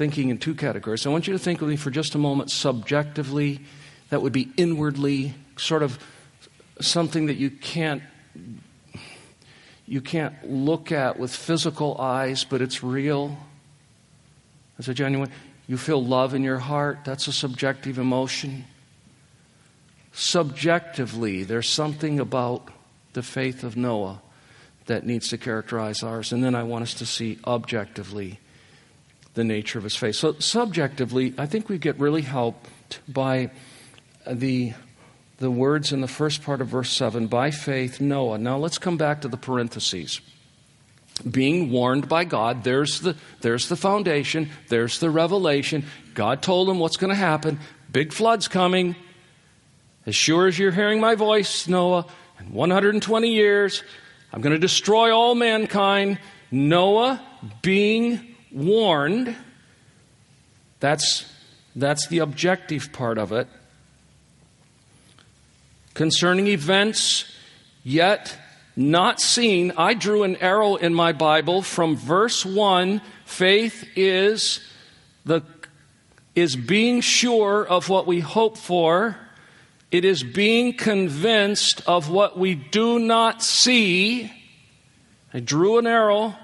[0.00, 1.04] thinking in two categories.
[1.04, 3.60] I want you to think with me for just a moment subjectively,
[4.08, 5.98] that would be inwardly, sort of
[6.80, 8.02] something that you can't
[9.86, 13.36] you can't look at with physical eyes, but it's real.
[14.78, 15.30] It's a genuine.
[15.68, 18.64] You feel love in your heart, that's a subjective emotion.
[20.12, 22.70] Subjectively, there's something about
[23.12, 24.22] the faith of Noah
[24.86, 26.32] that needs to characterize ours.
[26.32, 28.40] And then I want us to see objectively
[29.40, 30.16] the nature of his faith.
[30.16, 33.50] So, subjectively, I think we get really helped by
[34.30, 34.74] the
[35.38, 38.36] the words in the first part of verse 7 by faith, Noah.
[38.36, 40.20] Now let's come back to the parentheses.
[41.28, 45.86] Being warned by God, there's the, there's the foundation, there's the revelation.
[46.12, 47.58] God told him what's going to happen.
[47.90, 48.96] Big flood's coming.
[50.04, 52.04] As sure as you're hearing my voice, Noah,
[52.38, 53.82] in 120 years,
[54.34, 56.18] I'm going to destroy all mankind.
[56.50, 57.24] Noah
[57.62, 59.36] being warned,
[60.80, 61.32] that's,
[61.76, 63.48] that's the objective part of it
[65.94, 67.24] concerning events
[67.82, 68.38] yet
[68.76, 69.72] not seen.
[69.76, 73.00] I drew an arrow in my Bible from verse 1.
[73.24, 74.60] Faith is
[75.24, 75.42] the
[76.34, 79.16] is being sure of what we hope for.
[79.90, 84.32] It is being convinced of what we do not see.
[85.34, 86.34] I drew an arrow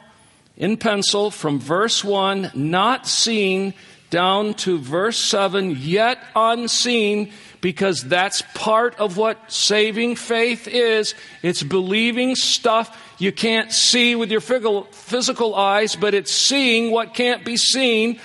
[0.56, 3.74] in pencil from verse 1, not seen,
[4.10, 11.14] down to verse 7, yet unseen because that's part of what saving faith is.
[11.42, 17.44] It's believing stuff you can't see with your physical eyes, but it's seeing what can't
[17.44, 18.20] be seen.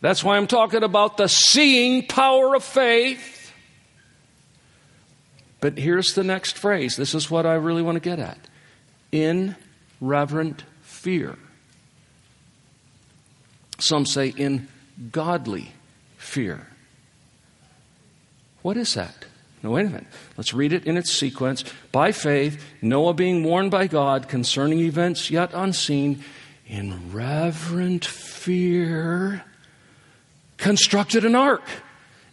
[0.00, 3.52] That's why I'm talking about the seeing power of faith.
[5.60, 6.96] But here's the next phrase.
[6.96, 8.38] This is what I really want to get at.
[9.12, 9.56] In
[10.00, 11.38] reverent fear.
[13.84, 14.68] Some say in
[15.12, 15.72] godly
[16.16, 16.66] fear.
[18.62, 19.26] What is that?
[19.62, 20.06] No, wait a minute.
[20.38, 21.64] Let's read it in its sequence.
[21.92, 26.24] By faith, Noah being warned by God concerning events yet unseen,
[26.66, 29.44] in reverent fear,
[30.56, 31.64] constructed an ark.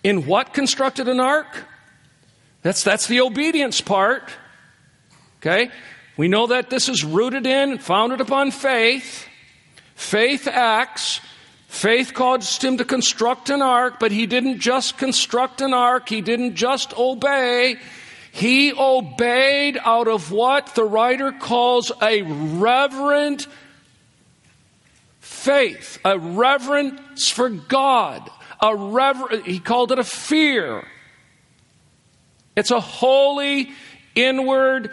[0.04, 1.66] In what constructed an ark?
[2.62, 4.32] That's, that's the obedience part.
[5.40, 5.70] Okay?
[6.16, 9.28] We know that this is rooted in, founded upon faith.
[9.96, 11.20] Faith acts.
[11.72, 16.20] Faith caused him to construct an ark, but he didn't just construct an ark, he
[16.20, 17.78] didn't just obey.
[18.34, 23.48] He obeyed out of what the writer calls a reverent
[25.22, 28.30] faith, a reverence for God,
[28.60, 30.86] a rever- he called it a fear.
[32.58, 33.72] It's a holy,
[34.14, 34.92] inward,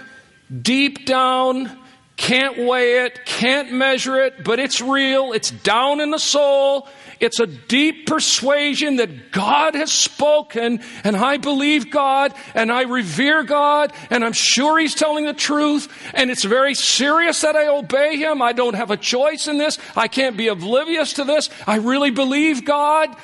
[0.63, 1.77] deep down
[2.19, 5.33] can't weigh it, can't measure it, but it's real.
[5.33, 6.89] It's down in the soul.
[7.21, 13.45] It's a deep persuasion that God has spoken, and I believe God, and I revere
[13.45, 18.17] God, and I'm sure He's telling the truth, and it's very serious that I obey
[18.17, 18.43] Him.
[18.43, 19.79] I don't have a choice in this.
[19.97, 21.51] I can't be oblivious to this.
[21.67, 23.17] I really believe God.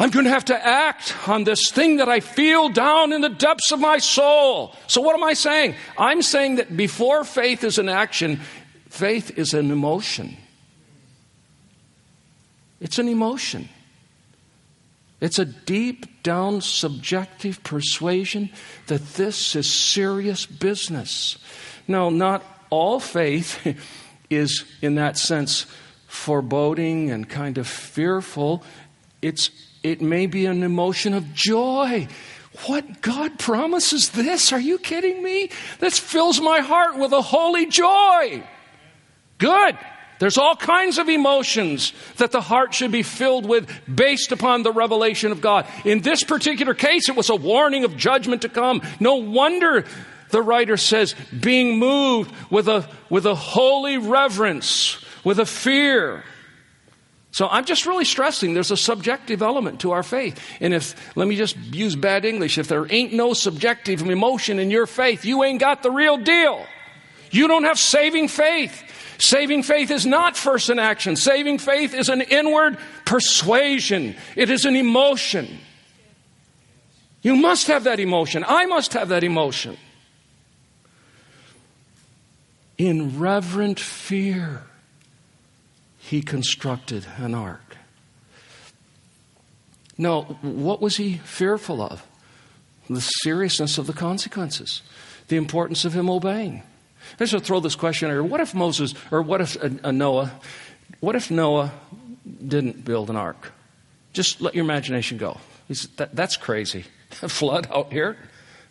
[0.00, 3.28] I'm going to have to act on this thing that I feel down in the
[3.28, 4.74] depths of my soul.
[4.86, 5.74] So, what am I saying?
[5.98, 8.40] I'm saying that before faith is an action,
[8.88, 10.36] faith is an emotion.
[12.80, 13.68] It's an emotion.
[15.20, 18.50] It's a deep down subjective persuasion
[18.86, 21.38] that this is serious business.
[21.88, 23.66] Now, not all faith
[24.30, 25.66] is, in that sense,
[26.06, 28.62] foreboding and kind of fearful.
[29.20, 29.50] It's
[29.82, 32.08] it may be an emotion of joy.
[32.66, 33.00] What?
[33.00, 34.52] God promises this?
[34.52, 35.50] Are you kidding me?
[35.78, 38.42] This fills my heart with a holy joy.
[39.38, 39.78] Good.
[40.18, 44.72] There's all kinds of emotions that the heart should be filled with based upon the
[44.72, 45.66] revelation of God.
[45.84, 48.82] In this particular case, it was a warning of judgment to come.
[48.98, 49.84] No wonder
[50.30, 56.24] the writer says, being moved with a, with a holy reverence, with a fear.
[57.38, 60.44] So I'm just really stressing there's a subjective element to our faith.
[60.60, 64.72] And if, let me just use bad English, if there ain't no subjective emotion in
[64.72, 66.66] your faith, you ain't got the real deal.
[67.30, 68.82] You don't have saving faith.
[69.18, 71.14] Saving faith is not first an action.
[71.14, 74.16] Saving faith is an inward persuasion.
[74.34, 75.60] It is an emotion.
[77.22, 78.44] You must have that emotion.
[78.48, 79.76] I must have that emotion.
[82.78, 84.64] in reverent fear,
[86.08, 87.76] he constructed an ark.
[89.98, 92.02] Now, what was he fearful of?
[92.88, 94.80] The seriousness of the consequences,
[95.28, 96.62] the importance of him obeying.
[97.20, 98.22] I just throw this question here.
[98.22, 100.32] What if Moses, or what if a, a Noah,
[101.00, 101.72] what if Noah
[102.24, 103.52] didn't build an ark?
[104.14, 105.36] Just let your imagination go.
[105.96, 106.84] That, that's crazy.
[107.22, 108.16] A flood out here?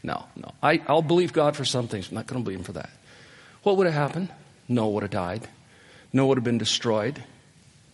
[0.02, 0.54] No, no.
[0.64, 2.10] I, I'll believe God for some things.
[2.10, 2.90] I'm not going to believe Him for that.
[3.62, 4.30] What would have happened?
[4.68, 5.48] Noah would have died.
[6.14, 7.24] Noah would have been destroyed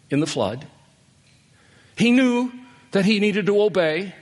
[0.09, 0.67] in the flood.
[1.97, 2.51] He knew
[2.91, 4.13] that he needed to obey.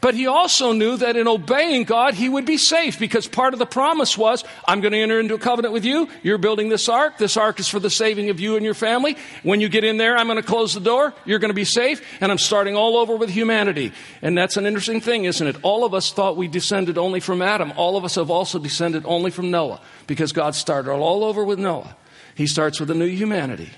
[0.00, 3.58] But he also knew that in obeying God, he would be safe because part of
[3.58, 6.08] the promise was, I'm going to enter into a covenant with you.
[6.22, 7.18] You're building this ark.
[7.18, 9.16] This ark is for the saving of you and your family.
[9.42, 11.14] When you get in there, I'm going to close the door.
[11.24, 12.02] You're going to be safe.
[12.20, 13.92] And I'm starting all over with humanity.
[14.22, 15.56] And that's an interesting thing, isn't it?
[15.62, 17.72] All of us thought we descended only from Adam.
[17.76, 21.58] All of us have also descended only from Noah because God started all over with
[21.58, 21.96] Noah.
[22.34, 23.70] He starts with a new humanity.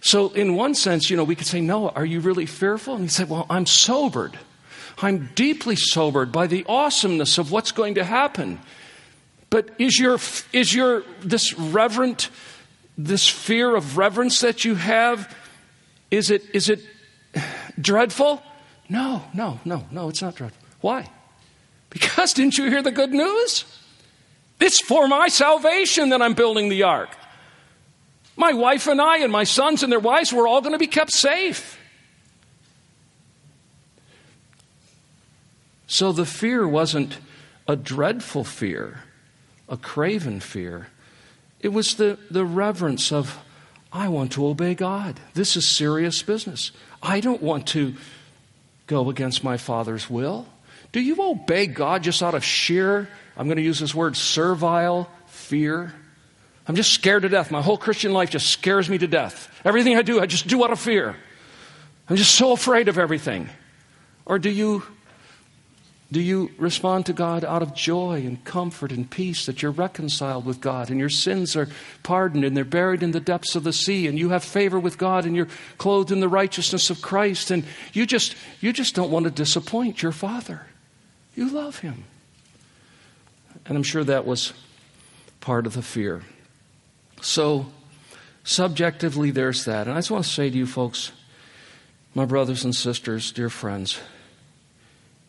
[0.00, 2.94] So, in one sense, you know, we could say, Noah, are you really fearful?
[2.94, 4.38] And he said, Well, I'm sobered.
[5.00, 8.60] I'm deeply sobered by the awesomeness of what's going to happen.
[9.50, 10.18] But is your,
[10.52, 12.30] is your, this reverent,
[12.96, 15.34] this fear of reverence that you have,
[16.10, 16.80] is it, is it
[17.80, 18.42] dreadful?
[18.88, 20.62] No, no, no, no, it's not dreadful.
[20.80, 21.08] Why?
[21.90, 23.64] Because didn't you hear the good news?
[24.60, 27.10] It's for my salvation that I'm building the ark.
[28.38, 30.86] My wife and I and my sons and their wives were all going to be
[30.86, 31.76] kept safe.
[35.88, 37.18] So the fear wasn't
[37.66, 39.00] a dreadful fear,
[39.68, 40.86] a craven fear.
[41.58, 43.36] It was the, the reverence of,
[43.92, 45.18] I want to obey God.
[45.34, 46.70] This is serious business.
[47.02, 47.96] I don't want to
[48.86, 50.46] go against my Father's will.
[50.92, 55.10] Do you obey God just out of sheer, I'm going to use this word, servile
[55.26, 55.92] fear?
[56.68, 57.50] I'm just scared to death.
[57.50, 59.50] My whole Christian life just scares me to death.
[59.64, 61.16] Everything I do, I just do out of fear.
[62.08, 63.48] I'm just so afraid of everything.
[64.26, 64.82] Or do you
[66.10, 70.46] do you respond to God out of joy and comfort and peace that you're reconciled
[70.46, 71.68] with God and your sins are
[72.02, 74.96] pardoned and they're buried in the depths of the sea and you have favor with
[74.96, 77.62] God and you're clothed in the righteousness of Christ and
[77.92, 80.66] you just you just don't want to disappoint your father.
[81.34, 82.04] You love him.
[83.66, 84.54] And I'm sure that was
[85.40, 86.22] part of the fear.
[87.20, 87.66] So
[88.44, 89.86] subjectively there's that.
[89.86, 91.12] And I just want to say to you folks,
[92.14, 94.00] my brothers and sisters, dear friends,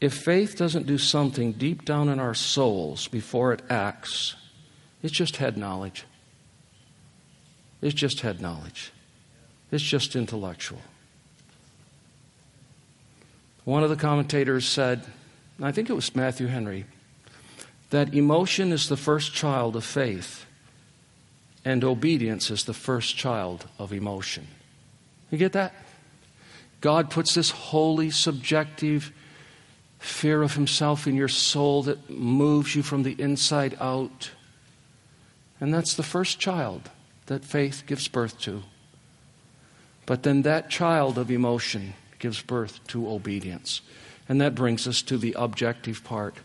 [0.02, 4.36] if faith doesn't do something deep down in our souls before it acts,
[5.04, 6.06] it's just head knowledge.
[7.82, 8.92] It's just head knowledge.
[9.72, 10.82] It's just intellectual.
[13.66, 15.04] One of the commentators said,
[15.62, 16.86] I think it was Matthew Henry,
[17.90, 20.46] that emotion is the first child of faith
[21.66, 24.48] and obedience is the first child of emotion.
[25.30, 25.74] You get that?
[26.82, 29.12] God puts this holy, subjective,
[30.00, 34.32] fear of Himself in your soul that moves you from the inside out.
[35.60, 36.90] And that's the first child
[37.26, 38.64] that faith gives birth to.
[40.06, 43.82] But then that child of emotion gives birth to obedience.
[44.28, 46.36] And that brings us to the objective part.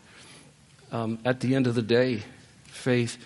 [0.90, 2.22] Um, at the end of the day,
[2.64, 3.18] faith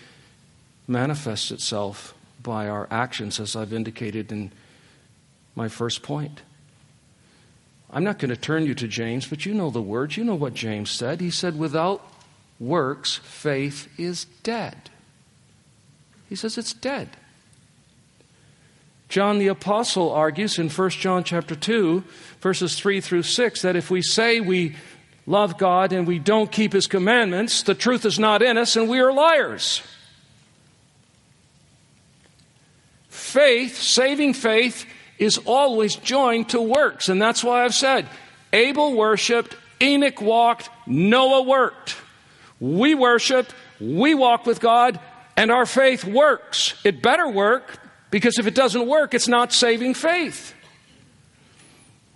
[0.89, 4.51] manifests itself by our actions, as I've indicated in
[5.55, 6.41] my first point.
[7.91, 10.17] I'm not going to turn you to James, but you know the words.
[10.17, 11.21] You know what James said.
[11.21, 12.05] He said, Without
[12.59, 14.89] works, faith is dead.
[16.27, 17.09] He says it's dead.
[19.07, 22.03] John the apostle argues in 1 John chapter 2
[22.41, 24.75] verses 3 through 6 that if we say we
[25.25, 28.87] love God and we don't keep his commandments the truth is not in us and
[28.87, 29.81] we are liars.
[33.09, 34.85] Faith, saving faith
[35.17, 37.09] is always joined to works.
[37.09, 38.07] And that's why I've said
[38.53, 41.97] Abel worshiped, Enoch walked, Noah worked.
[42.59, 44.99] We worship, we walk with God,
[45.35, 46.73] and our faith works.
[46.83, 47.79] It better work
[48.11, 50.53] because if it doesn't work, it's not saving faith.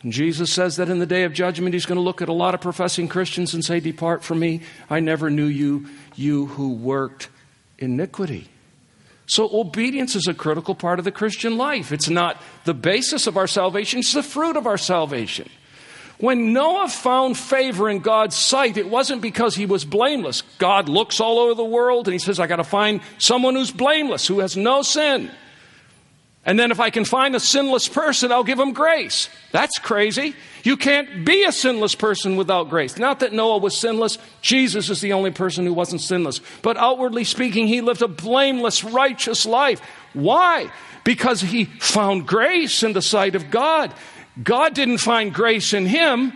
[0.06, 2.54] Jesus says that in the day of judgment, he's going to look at a lot
[2.54, 7.30] of professing Christians and say, Depart from me, I never knew you, you who worked
[7.78, 8.50] iniquity.
[9.26, 11.92] So, obedience is a critical part of the Christian life.
[11.92, 15.50] It's not the basis of our salvation, it's the fruit of our salvation.
[16.20, 20.42] When Noah found favor in God's sight, it wasn't because he was blameless.
[20.58, 23.72] God looks all over the world and he says, I got to find someone who's
[23.72, 25.32] blameless, who has no sin.
[26.46, 29.30] And then if I can find a sinless person, I'll give him grace.
[29.52, 30.36] That's crazy.
[30.64, 32.98] You can't be a sinless person without grace.
[32.98, 34.18] Not that Noah was sinless.
[34.42, 36.42] Jesus is the only person who wasn't sinless.
[36.62, 39.82] But outwardly speaking, he lived a blameless, righteous life.
[40.14, 40.70] Why?
[41.06, 43.94] Because he found grace in the sight of God.
[44.42, 46.34] God didn't find grace in him.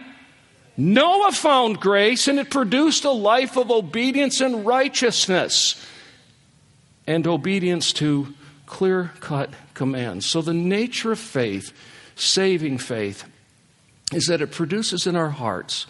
[0.77, 5.83] Noah found grace and it produced a life of obedience and righteousness
[7.07, 8.33] and obedience to
[8.67, 10.25] clear cut commands.
[10.25, 11.71] So, the nature of faith,
[12.15, 13.23] saving faith,
[14.11, 15.85] is that it produces in our hearts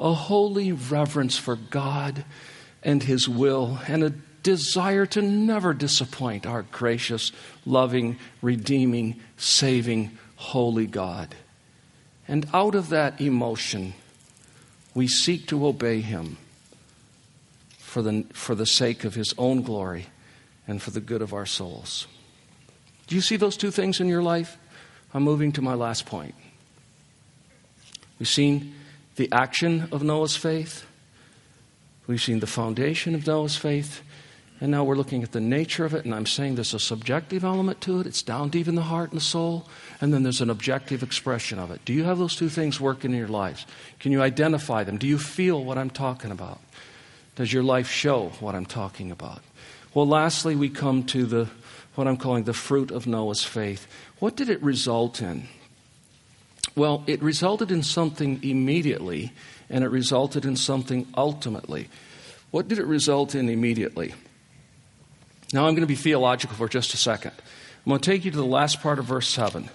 [0.00, 2.24] a holy reverence for God
[2.82, 7.32] and His will and a desire to never disappoint our gracious,
[7.66, 11.34] loving, redeeming, saving, holy God.
[12.28, 13.94] And out of that emotion,
[14.94, 16.36] we seek to obey Him
[17.78, 20.06] for the, for the sake of His own glory
[20.68, 22.06] and for the good of our souls.
[23.06, 24.56] Do you see those two things in your life?
[25.12, 26.34] I'm moving to my last point.
[28.18, 28.74] We've seen
[29.16, 30.86] the action of Noah's faith,
[32.06, 34.02] we've seen the foundation of Noah's faith,
[34.60, 37.44] and now we're looking at the nature of it, and I'm saying there's a subjective
[37.44, 38.06] element to it.
[38.06, 39.68] It's down deep in the heart and the soul,
[40.00, 41.84] and then there's an objective expression of it.
[41.84, 43.66] Do you have those two things working in your lives?
[43.98, 44.96] Can you identify them?
[44.96, 46.60] Do you feel what I'm talking about?
[47.36, 49.42] Does your life show what I'm talking about?
[49.92, 51.48] Well, lastly, we come to the
[51.94, 53.86] what I'm calling the fruit of Noah's faith.
[54.18, 55.48] What did it result in?
[56.76, 59.32] Well, it resulted in something immediately,
[59.70, 61.88] and it resulted in something ultimately.
[62.50, 64.14] What did it result in immediately?
[65.52, 67.32] Now, I'm going to be theological for just a second.
[67.84, 69.68] I'm going to take you to the last part of verse 7.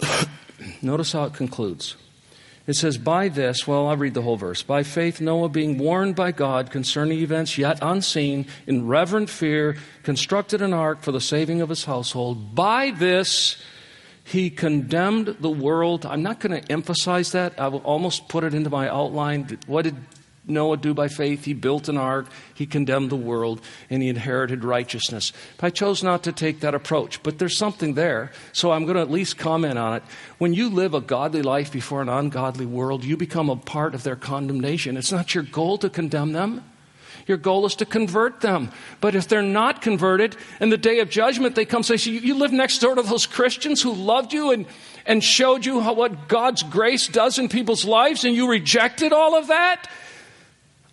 [0.82, 1.96] Notice how it concludes.
[2.66, 4.62] It says, By this, well, I'll read the whole verse.
[4.62, 10.62] By faith, Noah, being warned by God concerning events yet unseen, in reverent fear, constructed
[10.62, 12.54] an ark for the saving of his household.
[12.54, 13.62] By this,
[14.24, 16.06] he condemned the world.
[16.06, 17.60] I'm not going to emphasize that.
[17.60, 19.58] I will almost put it into my outline.
[19.66, 19.96] What did
[20.46, 21.44] Noah do by faith?
[21.44, 25.32] He built an ark, he condemned the world, and he inherited righteousness.
[25.60, 29.02] I chose not to take that approach, but there's something there, so I'm going to
[29.02, 30.02] at least comment on it.
[30.38, 34.02] When you live a godly life before an ungodly world, you become a part of
[34.02, 34.96] their condemnation.
[34.96, 36.62] It's not your goal to condemn them.
[37.26, 38.70] Your goal is to convert them.
[39.00, 42.34] But if they're not converted, in the day of judgment, they come say, so you
[42.34, 44.66] live next door to those Christians who loved you and,
[45.06, 49.34] and showed you how, what God's grace does in people's lives, and you rejected all
[49.34, 49.88] of that?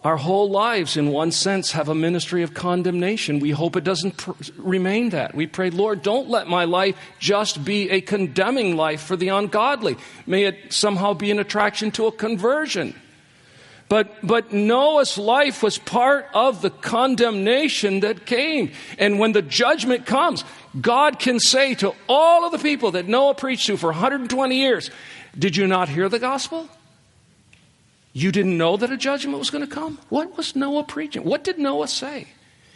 [0.03, 3.39] Our whole lives, in one sense, have a ministry of condemnation.
[3.39, 5.35] We hope it doesn't pr- remain that.
[5.35, 9.97] We pray, Lord, don't let my life just be a condemning life for the ungodly.
[10.25, 12.99] May it somehow be an attraction to a conversion.
[13.89, 18.71] But, but Noah's life was part of the condemnation that came.
[18.97, 20.43] And when the judgment comes,
[20.79, 24.89] God can say to all of the people that Noah preached to for 120 years,
[25.37, 26.69] Did you not hear the gospel?
[28.13, 29.99] You didn't know that a judgment was going to come?
[30.09, 31.23] What was Noah preaching?
[31.23, 32.27] What did Noah say?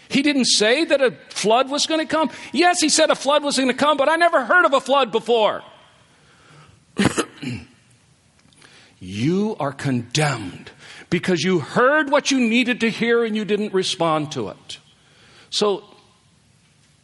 [0.07, 2.29] He didn't say that a flood was going to come.
[2.53, 4.79] Yes, he said a flood was going to come, but I never heard of a
[4.79, 5.63] flood before.
[8.99, 10.71] you are condemned
[11.09, 14.79] because you heard what you needed to hear and you didn't respond to it.
[15.49, 15.83] So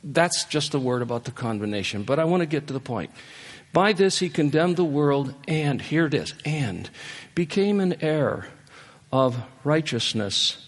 [0.04, 3.12] that's just a word about the condemnation, but I want to get to the point.
[3.74, 6.90] By this he condemned the world and, here it is, and
[7.36, 8.48] became an heir
[9.12, 10.68] of righteousness,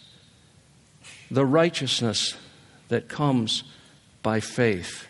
[1.30, 2.36] the righteousness
[2.88, 3.64] that comes
[4.22, 5.08] by faith.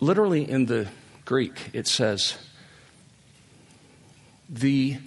[0.00, 0.88] Literally in the
[1.24, 2.36] Greek, it says,
[4.48, 4.98] the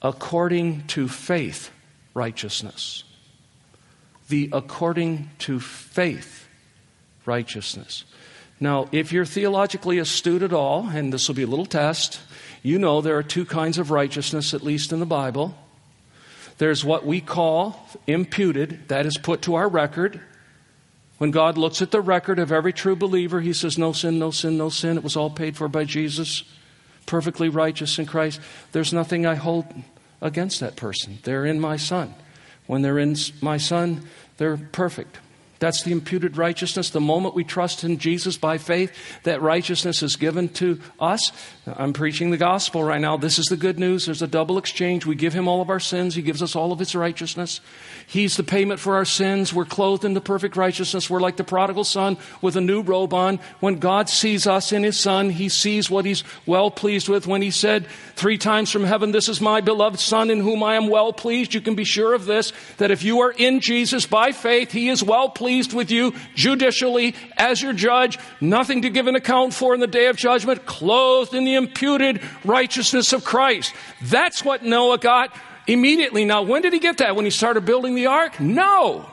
[0.00, 1.70] according to faith
[2.14, 3.04] righteousness.
[4.28, 6.46] The according to faith
[7.24, 8.04] righteousness.
[8.58, 12.20] Now, if you're theologically astute at all, and this will be a little test,
[12.62, 15.54] you know there are two kinds of righteousness, at least in the Bible.
[16.58, 20.20] There's what we call imputed, that is put to our record.
[21.18, 24.30] When God looks at the record of every true believer, He says, No sin, no
[24.30, 24.96] sin, no sin.
[24.96, 26.44] It was all paid for by Jesus,
[27.04, 28.40] perfectly righteous in Christ.
[28.72, 29.66] There's nothing I hold
[30.22, 31.18] against that person.
[31.24, 32.14] They're in my Son.
[32.66, 35.18] When they're in my Son, they're perfect.
[35.58, 36.90] That's the imputed righteousness.
[36.90, 38.92] The moment we trust in Jesus by faith,
[39.22, 41.32] that righteousness is given to us.
[41.66, 43.16] I'm preaching the gospel right now.
[43.16, 44.04] This is the good news.
[44.04, 45.06] There's a double exchange.
[45.06, 47.60] We give him all of our sins, he gives us all of his righteousness.
[48.06, 49.52] He's the payment for our sins.
[49.52, 51.08] We're clothed in the perfect righteousness.
[51.08, 53.40] We're like the prodigal son with a new robe on.
[53.60, 57.26] When God sees us in his son, he sees what he's well pleased with.
[57.26, 60.76] When he said three times from heaven, This is my beloved son in whom I
[60.76, 64.06] am well pleased, you can be sure of this, that if you are in Jesus
[64.06, 68.90] by faith, he is well pleased pleased with you judicially as your judge, nothing to
[68.90, 73.24] give an account for in the day of judgment, clothed in the imputed righteousness of
[73.24, 73.72] Christ.
[74.02, 75.32] That's what Noah got
[75.68, 76.24] immediately.
[76.24, 77.14] Now, when did he get that?
[77.14, 78.40] When he started building the ark?
[78.40, 79.08] No.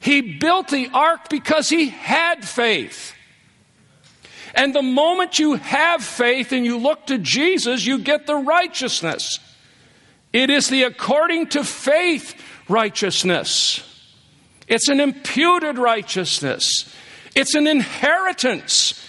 [0.00, 3.12] He built the ark because he had faith.
[4.54, 9.38] And the moment you have faith and you look to Jesus, you get the righteousness.
[10.32, 13.84] It is the according to faith righteousness.
[14.68, 16.94] It's an imputed righteousness.
[17.34, 19.04] It's an inheritance.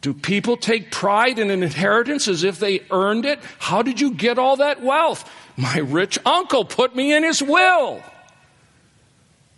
[0.00, 3.40] Do people take pride in an inheritance as if they earned it?
[3.58, 5.30] How did you get all that wealth?
[5.56, 8.02] My rich uncle put me in his will.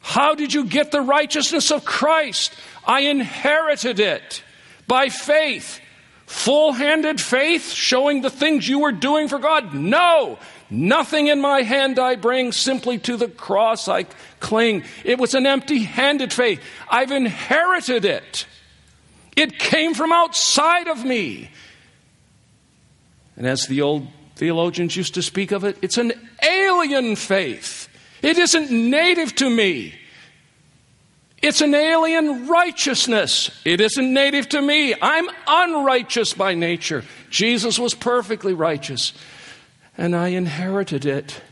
[0.01, 2.53] How did you get the righteousness of Christ?
[2.85, 4.43] I inherited it
[4.89, 5.81] by faith.
[6.27, 9.75] Full handed faith, showing the things you were doing for God?
[9.75, 10.39] No.
[10.73, 14.05] Nothing in my hand I bring, simply to the cross I
[14.41, 14.85] cling.
[15.05, 16.63] It was an empty handed faith.
[16.89, 18.47] I've inherited it.
[19.37, 21.51] It came from outside of me.
[23.37, 24.07] And as the old
[24.37, 27.87] theologians used to speak of it, it's an alien faith.
[28.23, 29.95] It isn't native to me.
[31.43, 33.51] It's an alien righteousness.
[33.67, 34.95] It isn't native to me.
[35.03, 37.05] I'm unrighteous by nature.
[37.29, 39.13] Jesus was perfectly righteous.
[39.97, 41.43] And I inherited it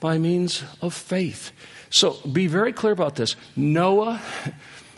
[0.00, 1.52] by means of faith.
[1.90, 3.36] So be very clear about this.
[3.56, 4.20] Noah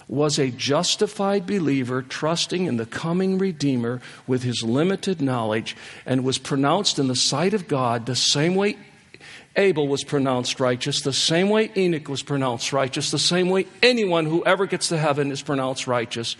[0.09, 6.37] was a justified believer trusting in the coming Redeemer with his limited knowledge and was
[6.37, 8.76] pronounced in the sight of God the same way
[9.57, 14.26] Abel was pronounced righteous, the same way Enoch was pronounced righteous, the same way anyone
[14.26, 16.37] who ever gets to heaven is pronounced righteous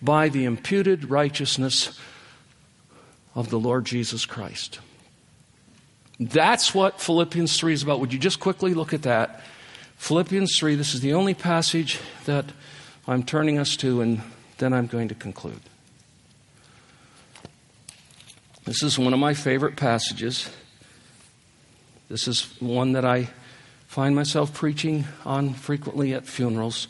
[0.00, 1.98] by the imputed righteousness
[3.34, 4.78] of the Lord Jesus Christ.
[6.20, 8.00] That's what Philippians 3 is about.
[8.00, 9.40] Would you just quickly look at that?
[9.96, 12.46] Philippians 3, this is the only passage that
[13.06, 14.22] I'm turning us to, and
[14.58, 15.60] then I'm going to conclude.
[18.64, 20.48] This is one of my favorite passages.
[22.08, 23.28] This is one that I
[23.88, 26.88] find myself preaching on frequently at funerals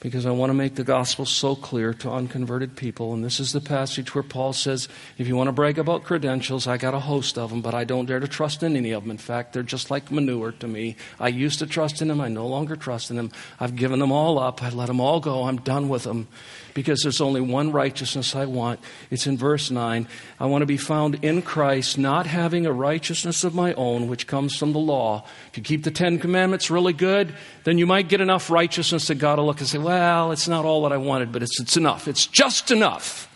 [0.00, 3.12] because I want to make the gospel so clear to unconverted people.
[3.12, 4.88] And this is the passage where Paul says,
[5.18, 7.84] if you want to brag about credentials, I got a host of them, but I
[7.84, 9.10] don't dare to trust in any of them.
[9.10, 10.96] In fact, they're just like manure to me.
[11.18, 12.20] I used to trust in them.
[12.20, 13.30] I no longer trust in them.
[13.60, 14.62] I've given them all up.
[14.62, 15.44] I let them all go.
[15.44, 16.28] I'm done with them
[16.74, 18.80] because there's only one righteousness I want.
[19.10, 20.06] It's in verse 9.
[20.38, 24.26] I want to be found in Christ, not having a righteousness of my own, which
[24.26, 25.24] comes from the law.
[25.50, 29.16] If you keep the Ten Commandments really good, then you might get enough righteousness that
[29.16, 31.76] God will look and say, well, it's not all that I wanted, but it's, it's
[31.76, 32.08] enough.
[32.08, 33.26] It's just enough.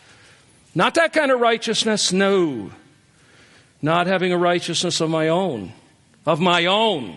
[0.74, 2.70] Not that kind of righteousness, no.
[3.80, 5.72] Not having a righteousness of my own,
[6.26, 7.16] of my own,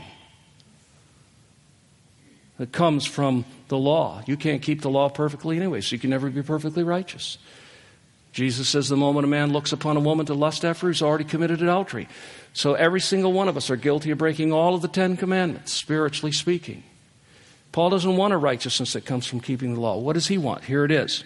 [2.57, 4.21] that comes from the law.
[4.25, 7.37] You can't keep the law perfectly anyway, so you can never be perfectly righteous.
[8.33, 11.23] Jesus says the moment a man looks upon a woman to lust after, he's already
[11.23, 12.07] committed adultery.
[12.53, 15.73] So every single one of us are guilty of breaking all of the Ten Commandments,
[15.73, 16.83] spiritually speaking.
[17.71, 19.97] Paul doesn't want a righteousness that comes from keeping the law.
[19.97, 20.65] What does he want?
[20.65, 21.23] Here it is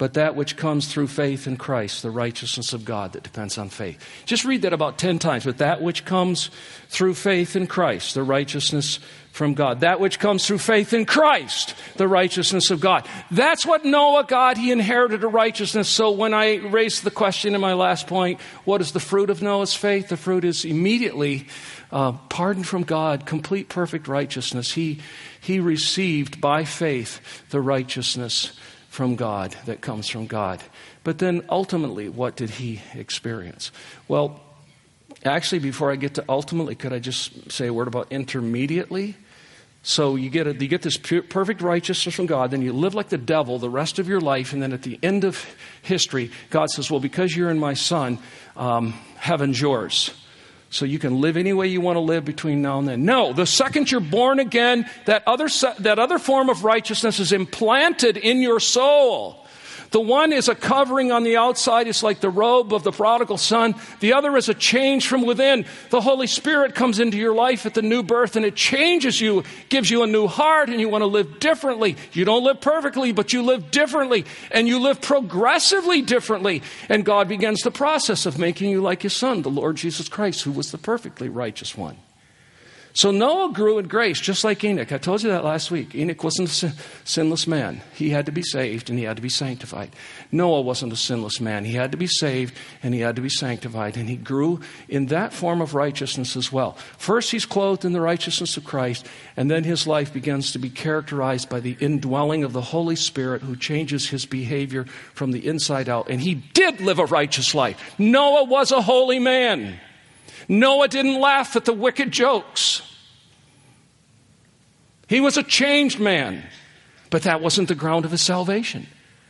[0.00, 3.68] but that which comes through faith in Christ, the righteousness of God that depends on
[3.68, 4.02] faith.
[4.24, 5.44] Just read that about 10 times.
[5.44, 6.48] But that which comes
[6.88, 8.98] through faith in Christ, the righteousness
[9.30, 9.80] from God.
[9.80, 13.06] That which comes through faith in Christ, the righteousness of God.
[13.30, 14.56] That's what Noah got.
[14.56, 15.90] He inherited a righteousness.
[15.90, 19.42] So when I raised the question in my last point, what is the fruit of
[19.42, 20.08] Noah's faith?
[20.08, 21.46] The fruit is immediately
[21.92, 24.72] uh, pardon from God, complete perfect righteousness.
[24.72, 25.00] He,
[25.42, 27.20] he received by faith
[27.50, 28.58] the righteousness
[28.90, 30.60] from God that comes from God.
[31.04, 33.70] But then ultimately, what did he experience?
[34.08, 34.40] Well,
[35.24, 39.14] actually, before I get to ultimately, could I just say a word about intermediately?
[39.84, 42.94] So you get, a, you get this pure, perfect righteousness from God, then you live
[42.94, 45.46] like the devil the rest of your life, and then at the end of
[45.82, 48.18] history, God says, Well, because you're in my son,
[48.56, 50.10] um, heaven's yours
[50.70, 53.04] so you can live any way you want to live between now and then.
[53.04, 55.48] No, the second you're born again, that other,
[55.80, 59.44] that other form of righteousness is implanted in your soul.
[59.90, 63.38] The one is a covering on the outside, it's like the robe of the prodigal
[63.38, 63.74] son.
[63.98, 65.66] The other is a change from within.
[65.90, 69.42] The Holy Spirit comes into your life at the new birth and it changes you,
[69.68, 71.96] gives you a new heart, and you want to live differently.
[72.12, 76.62] You don't live perfectly, but you live differently, and you live progressively differently.
[76.88, 80.42] And God begins the process of making you like his son, the Lord Jesus Christ,
[80.42, 81.96] who was the perfectly righteous one.
[82.92, 84.90] So Noah grew in grace, just like Enoch.
[84.90, 85.94] I told you that last week.
[85.94, 86.72] Enoch wasn't a sin-
[87.04, 87.80] sinless man.
[87.94, 89.90] He had to be saved and he had to be sanctified.
[90.32, 91.64] Noah wasn't a sinless man.
[91.64, 93.96] He had to be saved and he had to be sanctified.
[93.96, 96.72] And he grew in that form of righteousness as well.
[96.98, 100.70] First, he's clothed in the righteousness of Christ, and then his life begins to be
[100.70, 104.84] characterized by the indwelling of the Holy Spirit who changes his behavior
[105.14, 106.08] from the inside out.
[106.10, 107.98] And he did live a righteous life.
[107.98, 109.78] Noah was a holy man.
[110.50, 112.82] Noah didn't laugh at the wicked jokes.
[115.06, 116.44] He was a changed man,
[117.08, 118.88] but that wasn't the ground of his salvation.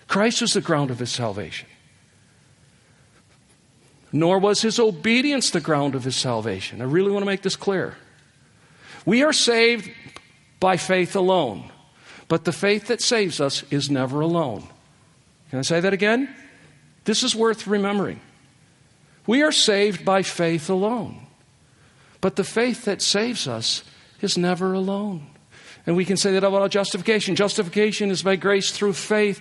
[0.08, 1.68] Christ was the ground of his salvation.
[4.12, 6.80] Nor was his obedience the ground of his salvation.
[6.80, 7.98] I really want to make this clear.
[9.04, 9.90] We are saved
[10.58, 11.70] by faith alone,
[12.28, 14.66] but the faith that saves us is never alone.
[15.50, 16.34] Can I say that again?
[17.04, 18.20] This is worth remembering.
[19.26, 21.26] We are saved by faith alone.
[22.20, 23.82] But the faith that saves us
[24.20, 25.26] is never alone.
[25.86, 27.36] And we can say that about justification.
[27.36, 29.40] Justification is by grace through faith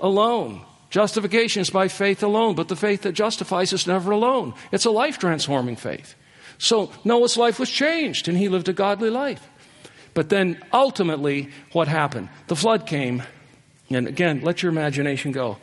[0.00, 0.62] alone.
[0.90, 4.54] Justification is by faith alone, but the faith that justifies is never alone.
[4.72, 6.14] It's a life transforming faith.
[6.58, 9.46] So Noah's life was changed and he lived a godly life.
[10.14, 12.28] But then ultimately, what happened?
[12.48, 13.22] The flood came.
[13.90, 15.58] And again, let your imagination go.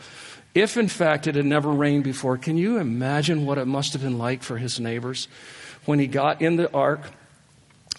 [0.56, 4.02] If in fact it had never rained before, can you imagine what it must have
[4.02, 5.28] been like for his neighbors
[5.84, 7.02] when he got in the ark?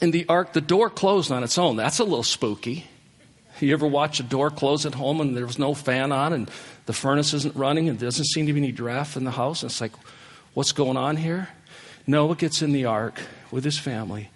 [0.01, 1.77] In the ark, the door closed on its own.
[1.77, 2.87] That's a little spooky.
[3.61, 6.51] You ever watch a door close at home and there was no fan on and
[6.87, 9.63] the furnace isn't running and there doesn't seem to be any draft in the house?
[9.63, 9.93] And it's like,
[10.55, 11.51] what's going on here?
[12.07, 14.31] Noah gets in the ark with his family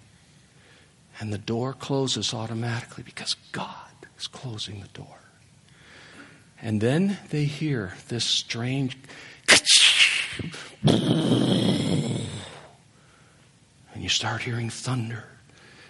[1.19, 5.20] and the door closes automatically because God is closing the door.
[6.61, 8.97] And then they hear this strange.
[10.83, 12.27] And
[13.95, 15.23] you start hearing thunder.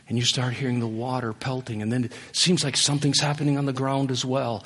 [0.07, 1.81] And you start hearing the water pelting.
[1.81, 4.63] And then it seems like something's happening on the ground as well.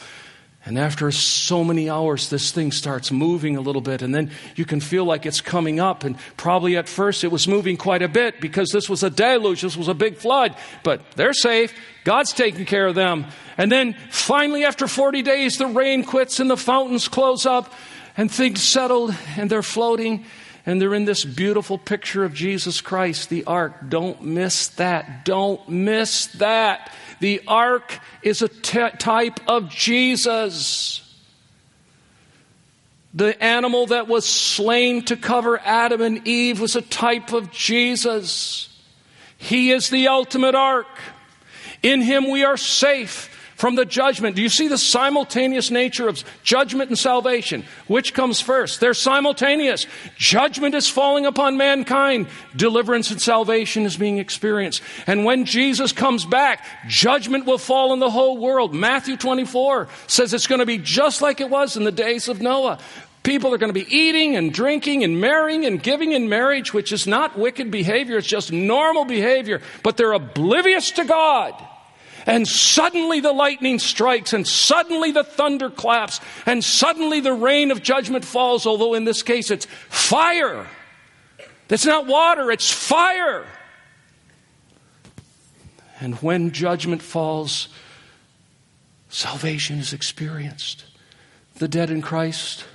[0.65, 4.65] And after so many hours, this thing starts moving a little bit, and then you
[4.65, 6.03] can feel like it's coming up.
[6.03, 9.61] And probably at first it was moving quite a bit because this was a deluge,
[9.61, 10.55] this was a big flood.
[10.83, 11.71] But they're safe,
[12.03, 13.27] God's taking care of them.
[13.59, 17.71] And then finally, after 40 days, the rain quits and the fountains close up,
[18.17, 20.25] and things settled, and they're floating.
[20.65, 23.73] And they're in this beautiful picture of Jesus Christ, the ark.
[23.87, 25.23] Don't miss that.
[25.23, 26.91] Don't miss that.
[27.19, 31.01] The ark is a t- type of Jesus.
[33.13, 38.69] The animal that was slain to cover Adam and Eve was a type of Jesus.
[39.37, 40.87] He is the ultimate ark.
[41.83, 44.35] In him we are safe from the judgment.
[44.35, 47.63] Do you see the simultaneous nature of judgment and salvation?
[47.87, 48.79] Which comes first?
[48.79, 49.87] They're simultaneous.
[50.17, 54.81] Judgment is falling upon mankind, deliverance and salvation is being experienced.
[55.07, 58.73] And when Jesus comes back, judgment will fall on the whole world.
[58.73, 62.41] Matthew 24 says it's going to be just like it was in the days of
[62.41, 62.79] Noah.
[63.23, 66.91] People are going to be eating and drinking and marrying and giving in marriage, which
[66.91, 71.55] is not wicked behavior, it's just normal behavior, but they're oblivious to God.
[72.25, 77.83] And suddenly the lightning strikes, and suddenly the thunder claps, and suddenly the rain of
[77.83, 80.67] judgment falls, although in this case it's fire.
[81.69, 83.45] It's not water, it's fire.
[85.99, 87.69] And when judgment falls,
[89.09, 90.85] salvation is experienced.
[91.55, 92.65] The dead in Christ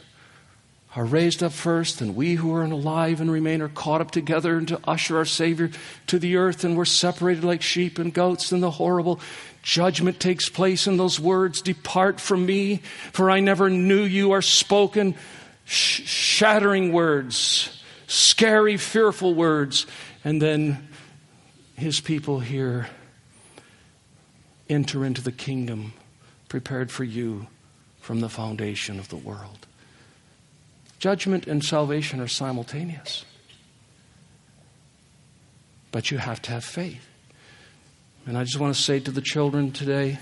[1.00, 4.58] are raised up first, and we who are alive and remain are caught up together
[4.58, 5.70] and to usher our Savior
[6.06, 9.18] to the earth, and we're separated like sheep and goats, and the horrible
[9.62, 12.82] judgment takes place, and those words, Depart from me,
[13.14, 15.14] for I never knew you, are spoken,
[15.64, 19.86] sh- shattering words, scary, fearful words,
[20.22, 20.86] and then
[21.76, 22.88] his people here
[24.68, 25.94] enter into the kingdom
[26.50, 27.46] prepared for you
[28.02, 29.59] from the foundation of the world.
[31.00, 33.24] Judgment and salvation are simultaneous.
[35.90, 37.06] But you have to have faith.
[38.26, 40.18] And I just want to say to the children today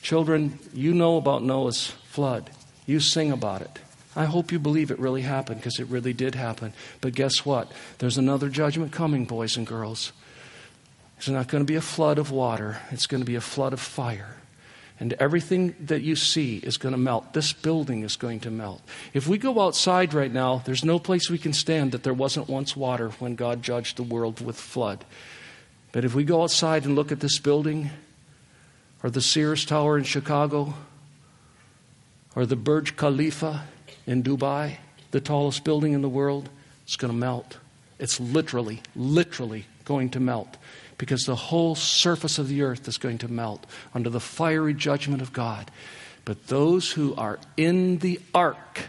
[0.00, 2.50] children, you know about Noah's flood,
[2.86, 3.78] you sing about it.
[4.16, 6.72] I hope you believe it really happened because it really did happen.
[7.00, 7.72] But guess what?
[7.98, 10.12] There's another judgment coming, boys and girls.
[11.16, 13.72] It's not going to be a flood of water, it's going to be a flood
[13.72, 14.36] of fire
[15.00, 17.32] and everything that you see is going to melt.
[17.32, 18.80] This building is going to melt.
[19.12, 22.48] If we go outside right now, there's no place we can stand that there wasn't
[22.48, 25.04] once water when God judged the world with flood.
[25.90, 27.90] But if we go outside and look at this building,
[29.02, 30.74] or the Sears Tower in Chicago,
[32.36, 33.64] or the Burj Khalifa
[34.06, 34.76] in Dubai,
[35.10, 36.48] the tallest building in the world,
[36.84, 37.58] it's going to melt.
[37.98, 40.56] It's literally, literally going to melt
[40.98, 45.22] because the whole surface of the earth is going to melt under the fiery judgment
[45.22, 45.70] of God.
[46.24, 48.82] But those who are in the ark,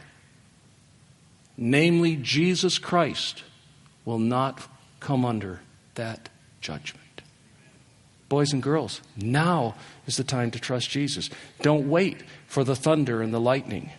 [1.58, 3.44] namely Jesus Christ,
[4.06, 4.68] will not
[5.00, 5.62] come under
[5.96, 6.30] that
[6.62, 7.02] judgment.
[8.30, 9.76] Boys and girls, now
[10.08, 11.30] is the time to trust Jesus.
[11.62, 13.92] Don't wait for the thunder and the lightning.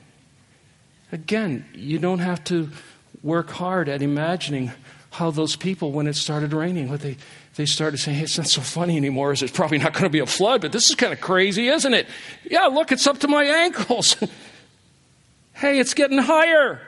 [1.12, 2.70] Again, you don't have to
[3.22, 4.72] work hard at imagining
[5.10, 7.16] how those people, when it started raining, what they,
[7.56, 9.32] they started saying, hey, it's not so funny anymore.
[9.32, 11.94] It's probably not going to be a flood, but this is kind of crazy, isn't
[11.94, 12.06] it?
[12.44, 14.16] Yeah, look, it's up to my ankles.
[15.54, 16.80] hey, it's getting higher.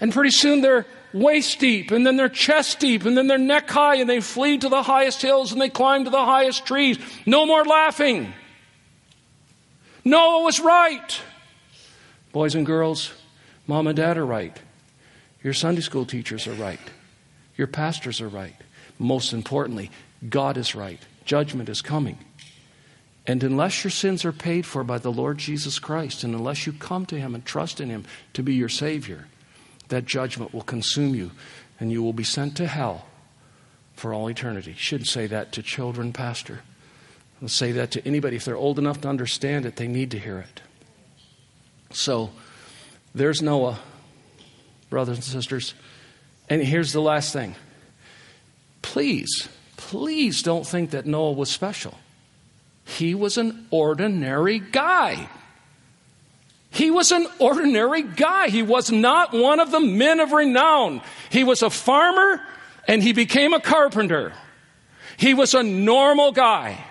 [0.00, 3.70] And pretty soon they're waist deep, and then they're chest deep, and then they're neck
[3.70, 6.98] high, and they flee to the highest hills and they climb to the highest trees.
[7.26, 8.32] No more laughing.
[10.04, 11.20] Noah was right.
[12.32, 13.12] Boys and girls,
[13.66, 14.56] mom and dad are right.
[15.44, 16.80] Your Sunday school teachers are right.
[17.56, 18.54] Your pastors are right.
[19.00, 19.90] Most importantly,
[20.28, 21.00] God is right.
[21.24, 22.18] Judgment is coming.
[23.26, 26.72] And unless your sins are paid for by the Lord Jesus Christ, and unless you
[26.74, 29.26] come to Him and trust in Him to be your Savior,
[29.88, 31.30] that judgment will consume you
[31.78, 33.06] and you will be sent to hell
[33.94, 34.74] for all eternity.
[34.76, 36.60] Should say that to children, Pastor.
[37.40, 38.36] I'll say that to anybody.
[38.36, 40.60] If they're old enough to understand it, they need to hear it.
[41.90, 42.30] So
[43.14, 43.78] there's Noah,
[44.90, 45.72] brothers and sisters.
[46.50, 47.54] And here's the last thing.
[48.82, 51.98] Please, please don't think that Noah was special.
[52.84, 55.28] He was an ordinary guy.
[56.70, 58.48] He was an ordinary guy.
[58.48, 61.02] He was not one of the men of renown.
[61.30, 62.40] He was a farmer
[62.86, 64.32] and he became a carpenter.
[65.16, 66.82] He was a normal guy.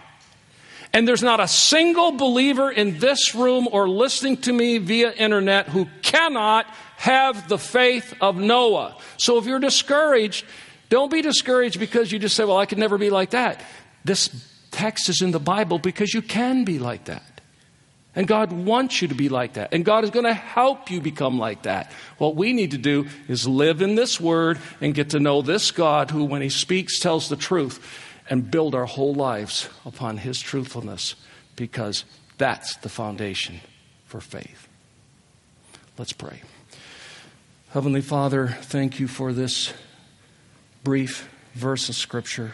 [0.92, 5.68] And there's not a single believer in this room or listening to me via internet
[5.68, 6.66] who cannot
[6.98, 8.98] have the faith of Noah.
[9.18, 10.46] So if you're discouraged,
[10.90, 13.64] don't be discouraged because you just say, well, I could never be like that.
[14.04, 14.30] This
[14.72, 17.24] text is in the Bible because you can be like that.
[18.16, 19.72] And God wants you to be like that.
[19.72, 21.92] And God is going to help you become like that.
[22.18, 25.72] What we need to do is live in this word and get to know this
[25.72, 27.80] God who, when He speaks, tells the truth
[28.30, 31.16] and build our whole lives upon His truthfulness
[31.56, 32.04] because
[32.40, 33.60] that's the foundation
[34.06, 34.68] for faith.
[35.98, 36.42] Let's pray.
[37.70, 39.72] Heavenly Father, thank you for this
[40.84, 42.54] brief verse of Scripture.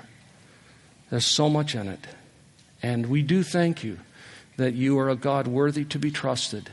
[1.09, 2.07] There's so much in it.
[2.81, 3.99] And we do thank you
[4.57, 6.69] that you are a God worthy to be trusted.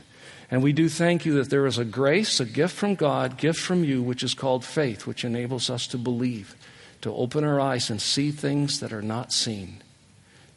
[0.49, 3.59] And we do thank you that there is a grace, a gift from God, gift
[3.59, 6.55] from you, which is called faith, which enables us to believe,
[7.01, 9.81] to open our eyes and see things that are not seen,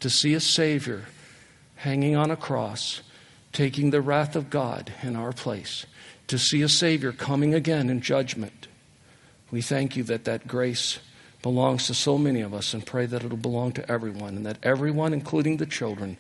[0.01, 1.07] to see a Savior
[1.77, 3.01] hanging on a cross,
[3.53, 5.87] taking the wrath of God in our place,
[6.27, 8.69] to see a Savior coming again in judgment.
[9.51, 10.99] We thank you that that grace
[11.43, 14.59] belongs to so many of us and pray that it'll belong to everyone and that
[14.63, 16.17] everyone, including the children,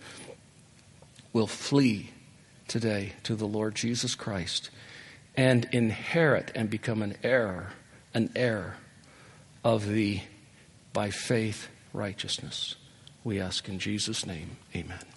[1.32, 2.10] will flee
[2.68, 4.70] today to the Lord Jesus Christ
[5.36, 7.72] and inherit and become an heir,
[8.14, 8.76] an heir
[9.64, 10.20] of the
[10.92, 12.76] by faith righteousness.
[13.24, 15.15] We ask in Jesus' name, amen.